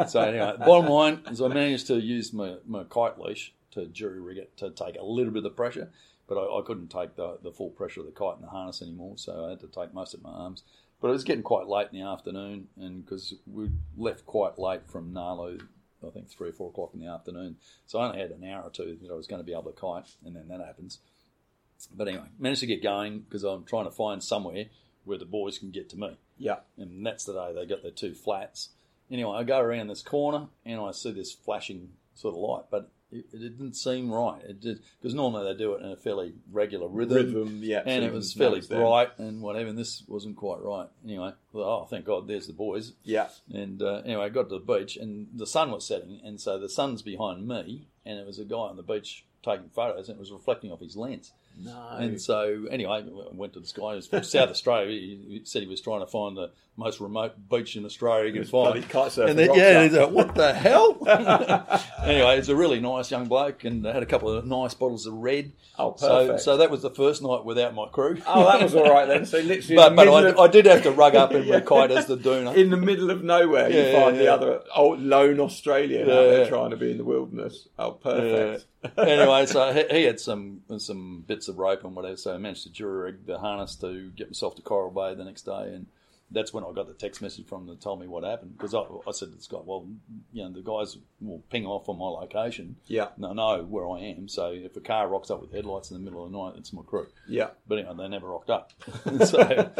[0.08, 4.20] so anyway, bottom line is I managed to use my, my kite leash to jury
[4.20, 5.90] rig it to take a little bit of the pressure,
[6.26, 8.82] but I, I couldn't take the, the full pressure of the kite in the harness
[8.82, 10.62] anymore, so I had to take most of my arms.
[11.00, 14.88] But it was getting quite late in the afternoon, and because we left quite late
[14.88, 15.60] from Gnaraloo,
[16.06, 17.56] I think three or four o'clock in the afternoon,
[17.86, 19.72] so I only had an hour or two that I was going to be able
[19.72, 20.98] to kite, and then that happens.
[21.92, 24.66] But anyway, managed to get going because I'm trying to find somewhere
[25.04, 26.56] where the boys can get to me yeah.
[26.76, 28.70] and that's the day they got their two flats.
[29.10, 32.90] Anyway, I go around this corner and I see this flashing sort of light, but
[33.12, 34.42] it, it didn't seem right.
[34.42, 37.82] It did because normally they do it in a fairly regular rhythm, Rhythm, yeah.
[37.84, 38.80] and it was fairly them.
[38.80, 39.68] bright and whatever.
[39.68, 40.88] And this wasn't quite right.
[41.04, 42.92] Anyway, oh, thank God, there's the boys.
[43.04, 43.28] Yeah.
[43.52, 46.58] And uh, anyway, I got to the beach and the sun was setting, and so
[46.58, 50.16] the sun's behind me, and it was a guy on the beach taking photos, and
[50.16, 51.32] it was reflecting off his lens.
[51.58, 51.88] No.
[51.98, 53.94] And so, anyway, I went to this guy.
[53.94, 54.88] Was from South Australia.
[54.98, 58.48] He said he was trying to find the most remote beach in Australia he could
[58.48, 58.88] find.
[58.88, 60.96] kite surfing And then, yeah, he's like, what the hell?
[62.02, 65.14] anyway, it's a really nice young bloke, and had a couple of nice bottles of
[65.14, 65.52] red.
[65.78, 66.40] Oh, So, perfect.
[66.40, 68.18] so that was the first night without my crew.
[68.26, 69.26] Oh, that was all right then.
[69.26, 71.54] So literally, but but I, of, I did have to rug up in Yeah.
[71.58, 72.54] my kite as the doona.
[72.56, 76.06] in the middle of nowhere, Yeah, you find yeah, the other old lone Australian out
[76.06, 77.68] there trying to be in the wilderness.
[77.78, 78.66] Oh, perfect.
[78.98, 82.64] Anyway, so he, he had some some bits of rope and whatever, so I managed
[82.64, 85.86] to jury rig the harness to get myself to Coral Bay the next day, and
[86.32, 88.74] that's when I got the text message from them that told me what happened because
[88.74, 89.86] I, I said to this guy, well,
[90.32, 92.76] you know, the guys will ping off on my location.
[92.86, 93.08] Yeah.
[93.16, 94.28] And I know where I am.
[94.28, 96.72] So if a car rocks up with headlights in the middle of the night, it's
[96.72, 97.06] my crew.
[97.28, 97.50] Yeah.
[97.68, 98.72] But anyway, they never rocked up.
[99.26, 99.70] so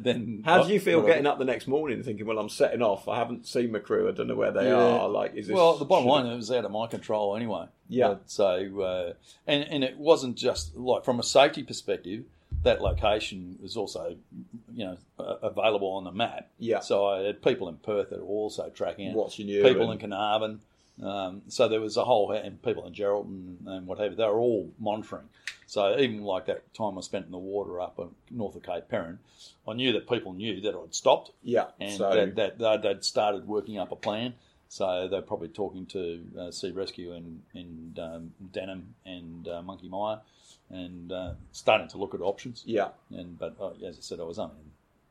[0.00, 2.48] then- How do you feel what I- getting up the next morning thinking, well, I'm
[2.48, 3.08] setting off.
[3.08, 4.08] I haven't seen my crew.
[4.08, 4.74] I don't know where they Yeah.
[4.76, 5.08] are.
[5.08, 5.54] Like, is this?
[5.54, 7.66] Well, the bottom line, it was out of my control anyway.
[7.88, 8.08] Yeah.
[8.08, 9.12] But, so, uh,
[9.46, 12.24] and and it wasn't just like from a safety perspective.
[12.64, 14.16] That location was also,
[14.74, 16.48] you know, uh, available on the map.
[16.58, 16.80] Yeah.
[16.80, 19.14] So I had people in Perth that were also tracking it.
[19.14, 20.60] Watching you People and- in Carnarvon.
[21.02, 24.14] Um, so there was a whole and people in Geraldton and whatever.
[24.14, 25.28] They were all monitoring.
[25.66, 28.88] So even like that time I spent in the water up uh, north of Cape
[28.88, 29.18] Peron,
[29.66, 31.66] I knew that people knew that I'd stopped Yeah.
[31.80, 34.34] and so that, that they'd, they'd started working up a plan.
[34.68, 39.88] So they're probably talking to uh, Sea Rescue and in um, Denham and uh, Monkey
[39.88, 40.20] Mia
[40.70, 42.62] and uh, starting to look at options.
[42.66, 42.88] yeah.
[43.10, 44.54] And But uh, as I said, I was only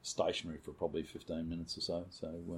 [0.02, 2.06] stationary for probably 15 minutes or so.
[2.10, 2.58] So uh,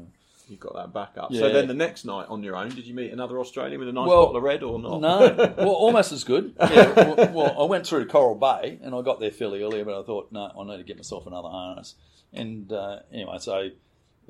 [0.49, 1.29] You got that back up.
[1.31, 1.41] Yeah.
[1.41, 3.91] So then the next night on your own, did you meet another Australian with a
[3.91, 5.01] nice Well, bottle of red or not?
[5.01, 6.55] No, well, almost as good.
[6.59, 9.83] Yeah, well, well, I went through to Coral Bay and I got there fairly early,
[9.83, 11.95] but I thought, no, I need to get myself another harness.
[12.33, 13.69] And uh, anyway, so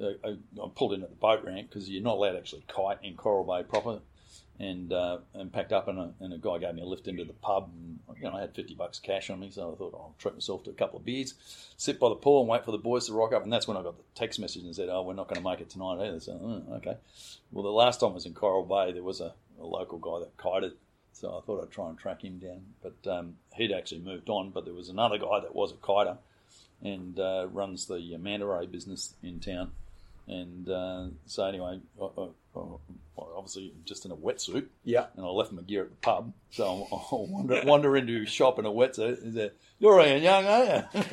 [0.02, 0.30] uh, I,
[0.62, 3.16] I pulled in at the boat ramp because you're not allowed to actually kite in
[3.16, 4.00] Coral Bay proper.
[4.58, 7.26] And uh, and packed up, and a, and a guy gave me a lift into
[7.26, 7.70] the pub.
[7.74, 10.16] And, you know, I had fifty bucks cash on me, so I thought oh, I'll
[10.18, 11.34] treat myself to a couple of beers,
[11.76, 13.44] sit by the pool, and wait for the boys to rock up.
[13.44, 15.50] And that's when I got the text message and said, "Oh, we're not going to
[15.50, 16.96] make it tonight either." So oh, okay.
[17.52, 20.20] Well, the last time I was in Coral Bay, there was a, a local guy
[20.20, 20.78] that kited,
[21.12, 22.62] so I thought I'd try and track him down.
[22.82, 24.52] But um, he'd actually moved on.
[24.52, 26.18] But there was another guy that was a kiter
[26.82, 29.72] and uh, runs the manta ray business in town.
[30.28, 32.62] And uh, so anyway, I, I, I,
[33.38, 35.06] obviously just in a wetsuit, Yeah.
[35.16, 36.34] and I left my gear at the pub.
[36.50, 39.22] So I, I wander, wander into a shop in a wetsuit.
[39.22, 41.02] And said, "You're Ian Young, aren't you?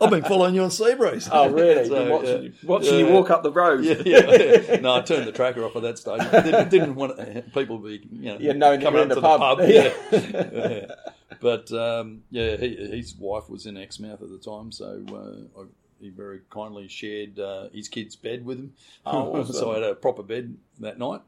[0.00, 1.86] I've been following you on Seabreeze." Oh, really?
[1.88, 2.38] So, Been watching yeah.
[2.40, 3.84] you, watching Yeah, you walk up the road.
[3.84, 4.80] Yeah, yeah, yeah.
[4.80, 6.20] No, I turned the tracker off at that stage.
[6.20, 7.18] I didn't, didn't want
[7.52, 9.58] people to be, you know, Yeah, knowing you coming were in up the to pub.
[10.56, 10.86] Yeah.
[10.88, 10.94] Yeah.
[11.40, 15.64] But um, yeah, he, his wife was in Exmouth at the time, so uh, I,
[16.00, 18.72] he very kindly shared uh, his kid's bed with him.
[19.04, 19.54] Awesome.
[19.54, 21.20] so I had a proper bed that night,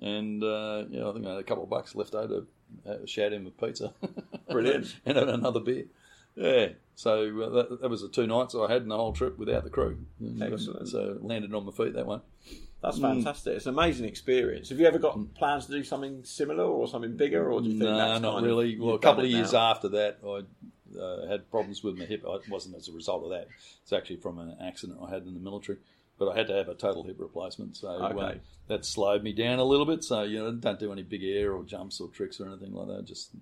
[0.00, 2.44] and uh, yeah, I think I had a couple of bucks left over
[2.84, 3.92] to uh, shout him with pizza.
[4.50, 4.96] Brilliant.
[5.04, 5.84] and had another beer.
[6.34, 9.38] Yeah, so uh, that, that was the two nights I had in the whole trip
[9.38, 9.98] without the crew.
[10.20, 10.88] Um, Excellent.
[10.88, 12.20] So landed on my feet that one.
[12.82, 13.54] That's fantastic.
[13.56, 14.68] It's an amazing experience.
[14.68, 17.78] Have you ever got plans to do something similar or something bigger, or do you
[17.78, 18.78] think no, that's not kind of- really.
[18.78, 19.70] well, a couple of years now?
[19.70, 20.42] after that, I
[20.98, 22.24] uh, had problems with my hip.
[22.26, 23.48] It wasn't as a result of that.
[23.82, 25.78] It's actually from an accident I had in the military.
[26.18, 28.36] But I had to have a total hip replacement, so uh,
[28.68, 30.02] that slowed me down a little bit.
[30.02, 32.86] So you know, don't do any big air or jumps or tricks or anything like
[32.88, 33.04] that.
[33.04, 33.32] Just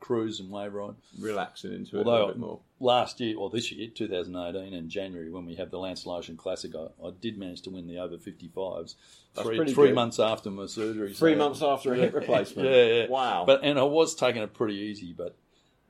[0.00, 0.94] cruise and wave ride.
[1.20, 2.60] relaxing into it a Although little bit more.
[2.80, 6.72] last year, or this year, 2018, in January, when we had the Lancelin Ocean Classic,
[6.74, 8.94] I, I did manage to win the over 55s
[9.34, 9.94] That's three, three good.
[9.94, 11.12] months after my surgery.
[11.12, 12.66] Three so- months after a hip replacement.
[12.70, 13.06] Yeah, yeah.
[13.08, 13.44] Wow.
[13.46, 15.36] But and I was taking it pretty easy, but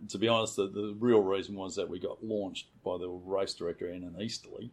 [0.08, 3.54] to be honest, the, the real reason was that we got launched by the race
[3.54, 4.70] director in an easterly.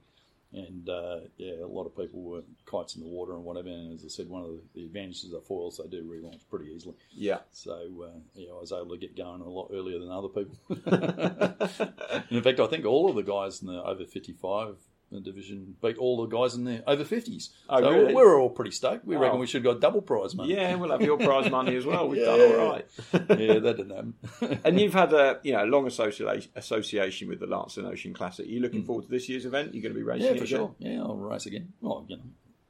[0.54, 3.70] And uh, yeah, a lot of people were kites in the water and whatever.
[3.70, 6.72] And as I said, one of the, the advantages of foils, they do relaunch pretty
[6.74, 6.96] easily.
[7.16, 7.40] yeah.
[7.54, 7.72] So
[8.04, 10.58] uh, yeah, I was able to get going a lot earlier than other people.
[12.30, 14.76] in fact, I think all of the guys in the over fifty-five
[15.20, 17.50] division beat all the guys in there over fifties.
[17.70, 18.14] Oh, so really?
[18.14, 19.04] we're all pretty stoked.
[19.06, 19.20] We Oh.
[19.20, 20.54] reckon we should have got double prize money.
[20.54, 22.08] Yeah, we'll have your prize money as well.
[22.08, 22.38] We've Yeah.
[22.38, 22.86] done all right.
[23.40, 24.60] yeah, that didn't happen.
[24.64, 28.46] And you've had a you know long association association with the Lancelin Ocean Classic.
[28.46, 29.74] Are you looking forward to this year's event?
[29.74, 30.34] You're going to be racing Mm.
[30.36, 30.58] yeah, for again?
[30.58, 30.76] sure.
[30.80, 31.74] Yeah, I'll race again.
[31.82, 32.24] Well, you know,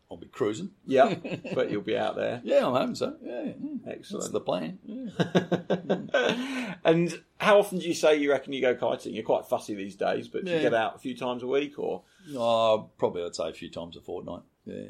[0.10, 0.72] I'll be cruising.
[0.86, 1.16] Yeah,
[1.54, 2.42] but you'll be out there.
[2.44, 3.16] Yeah, I'm hoping so.
[3.22, 3.54] Yeah, yeah.
[3.86, 4.34] that's Excellent.
[4.34, 4.80] the plan.
[4.84, 6.76] Yeah.
[6.84, 9.14] and how often do you say you reckon you go kiting?
[9.14, 11.78] You're quite fussy these days, but do you get out a few times a week
[11.80, 12.04] or?
[12.36, 14.42] Oh, probably I'd say a few times a fortnight.
[14.66, 14.84] Yeah.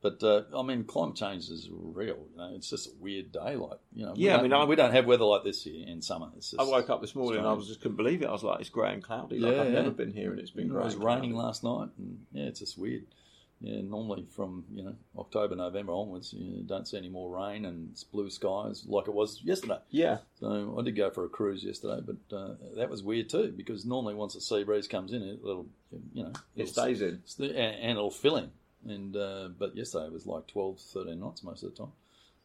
[0.00, 2.26] But uh, I mean, climate change is real.
[2.32, 3.54] You know, it's just a weird day.
[3.54, 5.62] Like you know, we Yeah, I don't- mean, I- we don't have weather like this
[5.62, 6.28] here in summer.
[6.36, 8.26] It's just, I woke up this morning and I was just couldn't believe it.
[8.26, 9.38] I was like, it's grey and cloudy.
[9.38, 9.74] Like Yeah, I've yeah.
[9.74, 10.82] never been here and it's been It grey.
[10.84, 11.46] was raining cloudy.
[11.46, 13.04] last night, and yeah, it's just weird.
[13.62, 17.90] Yeah, normally from you know October, November onwards, you don't see any more rain and
[17.92, 19.78] it's blue skies like it was yesterday.
[19.90, 23.52] Yeah, So I did go for a cruise yesterday, but uh, that was weird too
[23.56, 25.66] because normally once a sea breeze comes in, it, it'll
[26.12, 27.22] you know it stays in.
[27.38, 28.50] The- and, it'll fill in.
[28.84, 31.92] And uh, but yesterday it was like 12, 13 knots most of the time,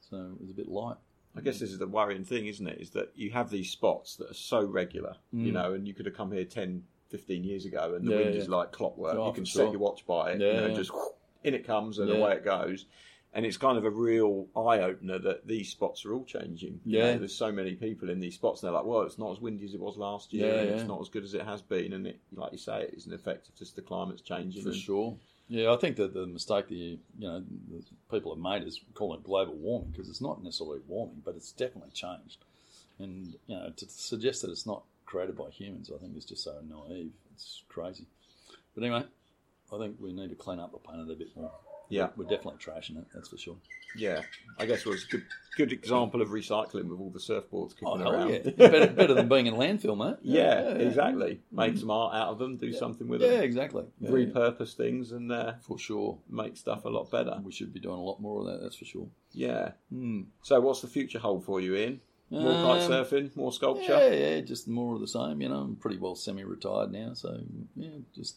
[0.08, 0.98] so it was a bit light.
[1.36, 2.80] I guess this is the worrying thing, isn't it?
[2.80, 6.06] Is that you have these spots that are so regular, you know, and you could
[6.06, 8.12] have come here 10, 15 years ago, and the.
[8.12, 8.42] Yeah, wind yeah.
[8.42, 9.16] is like clockwork.
[9.16, 9.72] Oh, you can set sure.
[9.72, 10.92] your watch by it, Yeah, you know, just
[11.44, 12.86] in it comes and away it goes.
[13.34, 16.80] And it's kind of a real eye opener that these spots are all changing.
[16.86, 17.14] You Yeah.
[17.14, 19.40] know, there's so many people in these spots, and they're like, well, it's not as
[19.42, 21.94] windy as it was last year, and it's not as good as it has been.
[21.94, 24.64] And it, like you say, it is an effect of just the climate's changing.
[24.64, 25.18] For and- sure.
[25.50, 27.40] Yeah, I think that the mistake that you, you know
[27.70, 27.82] the
[28.12, 31.54] people have made is calling it global warming because it's not necessarily warming, but it's
[31.54, 32.40] definitely changed.
[33.00, 36.44] And you know to suggest that it's not created by humans, I think is just
[36.44, 37.14] so naive.
[37.34, 38.06] It's crazy.
[38.76, 39.04] But anyway,
[39.74, 41.52] I think we need to clean up the planet a bit more.
[41.90, 42.10] Yeah.
[42.18, 43.06] we're definitely trashing it.
[43.14, 43.56] That's for sure.
[43.96, 44.22] Yeah,
[44.60, 45.24] I guess it was a good,
[45.56, 48.30] good example of recycling with all the surfboards kicking Oh hell around.
[48.30, 48.40] yeah!
[48.58, 50.18] better, better than being in a landfill, mate.
[50.22, 51.40] Yeah, exactly.
[51.52, 53.32] Make some art out of them, do something with it.
[53.32, 53.86] Yeah, them, exactly.
[54.00, 56.18] Yeah, repurpose things, and uh, for sure.
[56.30, 57.40] make stuff a lot better.
[57.42, 58.62] We should be doing a lot more of that.
[58.62, 59.08] That's for sure.
[59.32, 59.72] Yeah.
[59.90, 60.24] Hmm.
[60.44, 62.02] So, what's the future hold for you, Ian?
[62.30, 63.84] More Um, kite surfing, more sculpture.
[63.84, 65.42] Yeah, yeah, just more of the same.
[65.42, 67.40] You know, I'm pretty well semi-retired now, so
[67.76, 68.36] yeah, just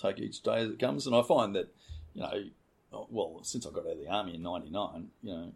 [0.00, 1.06] take each day as it comes.
[1.06, 1.68] And I find that,
[2.14, 2.44] you know,
[2.92, 5.52] oh, well, since I got out of the army in '99, you know, you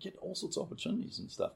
[0.00, 1.52] get all sorts of opportunities and stuff.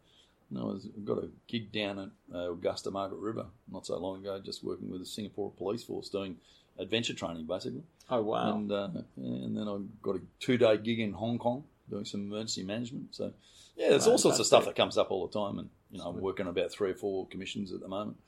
[0.50, 3.98] You know, I was- got a gig down at uh, Augusta Margaret River not so
[3.98, 6.36] long ago, just working with the Singapore Police Force doing
[6.78, 7.82] adventure training, basically.
[8.10, 8.54] Oh wow!
[8.54, 12.22] And uh, and then I got a two day gig in Hong Kong doing some
[12.22, 13.14] emergency management.
[13.14, 13.32] So
[13.76, 16.06] yeah, there's all sorts of stuff that comes up all the time, and you know
[16.06, 18.18] I'm working on about three or four commissions at the moment.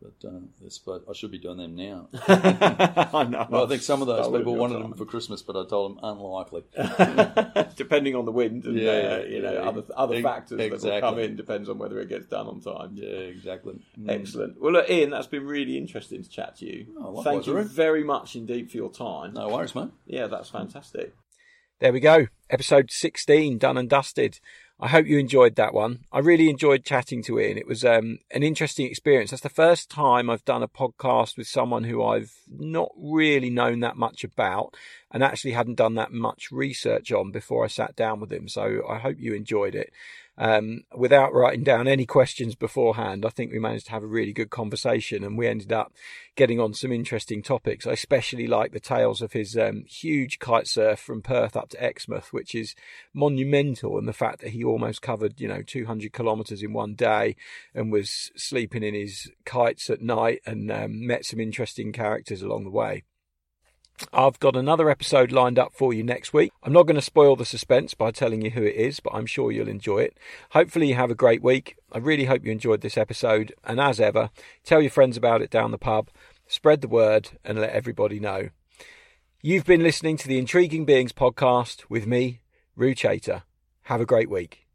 [0.00, 2.08] But uh, I should be doing them now.
[2.28, 3.48] I know.
[3.50, 4.90] Well, I think some of those people wanted time.
[4.90, 6.62] them for Christmas, but I told them unlikely.
[7.76, 10.82] Depending on the wind and Yeah, uh, you know yeah, other other ex- factors that
[10.82, 12.92] will come in depends on whether it gets done on time.
[12.94, 13.80] Yeah, exactly.
[13.98, 14.08] Mm.
[14.08, 14.60] Excellent.
[14.60, 16.86] Well, look, Ian, that's been really interesting to chat to you.
[16.96, 19.34] Oh, likewise, Thank you very much indeed for your time.
[19.34, 19.90] No worries, man.
[20.06, 21.12] Yeah, that's fantastic.
[21.80, 22.26] There we go.
[22.50, 24.40] Episode 16 done and dusted.
[24.80, 26.00] I hope you enjoyed that one.
[26.10, 27.56] I really enjoyed chatting to Ian.
[27.56, 29.30] It was um, an interesting experience.
[29.30, 33.78] That's the first time I've done a podcast with someone who I've not really known
[33.80, 34.74] that much about
[35.12, 38.48] and actually hadn't done that much research on before I sat down with him.
[38.48, 39.92] So I hope you enjoyed it.
[40.40, 44.32] Um, without writing down any questions beforehand, I think we managed to have a really
[44.32, 45.92] good conversation and we ended up
[46.36, 47.88] getting on some interesting topics.
[47.88, 51.82] I especially like the tales of his um, huge kite surf from Perth up to
[51.82, 52.76] Exmouth, which is
[53.12, 57.34] monumental, and the fact that he almost covered, you know, 200 kilometres in one day
[57.74, 62.62] and was sleeping in his kites at night and um, met some interesting characters along
[62.62, 63.02] the way.
[64.12, 66.52] I've got another episode lined up for you next week.
[66.62, 69.26] I'm not going to spoil the suspense by telling you who it is, but I'm
[69.26, 70.18] sure you'll enjoy it.
[70.50, 71.76] Hopefully, you have a great week.
[71.92, 73.52] I really hope you enjoyed this episode.
[73.64, 74.30] And as ever,
[74.64, 76.10] tell your friends about it down the pub,
[76.46, 78.50] spread the word, and let everybody know.
[79.42, 82.40] You've been listening to the Intriguing Beings podcast with me,
[82.76, 83.42] Roo Chater.
[83.82, 84.67] Have a great week.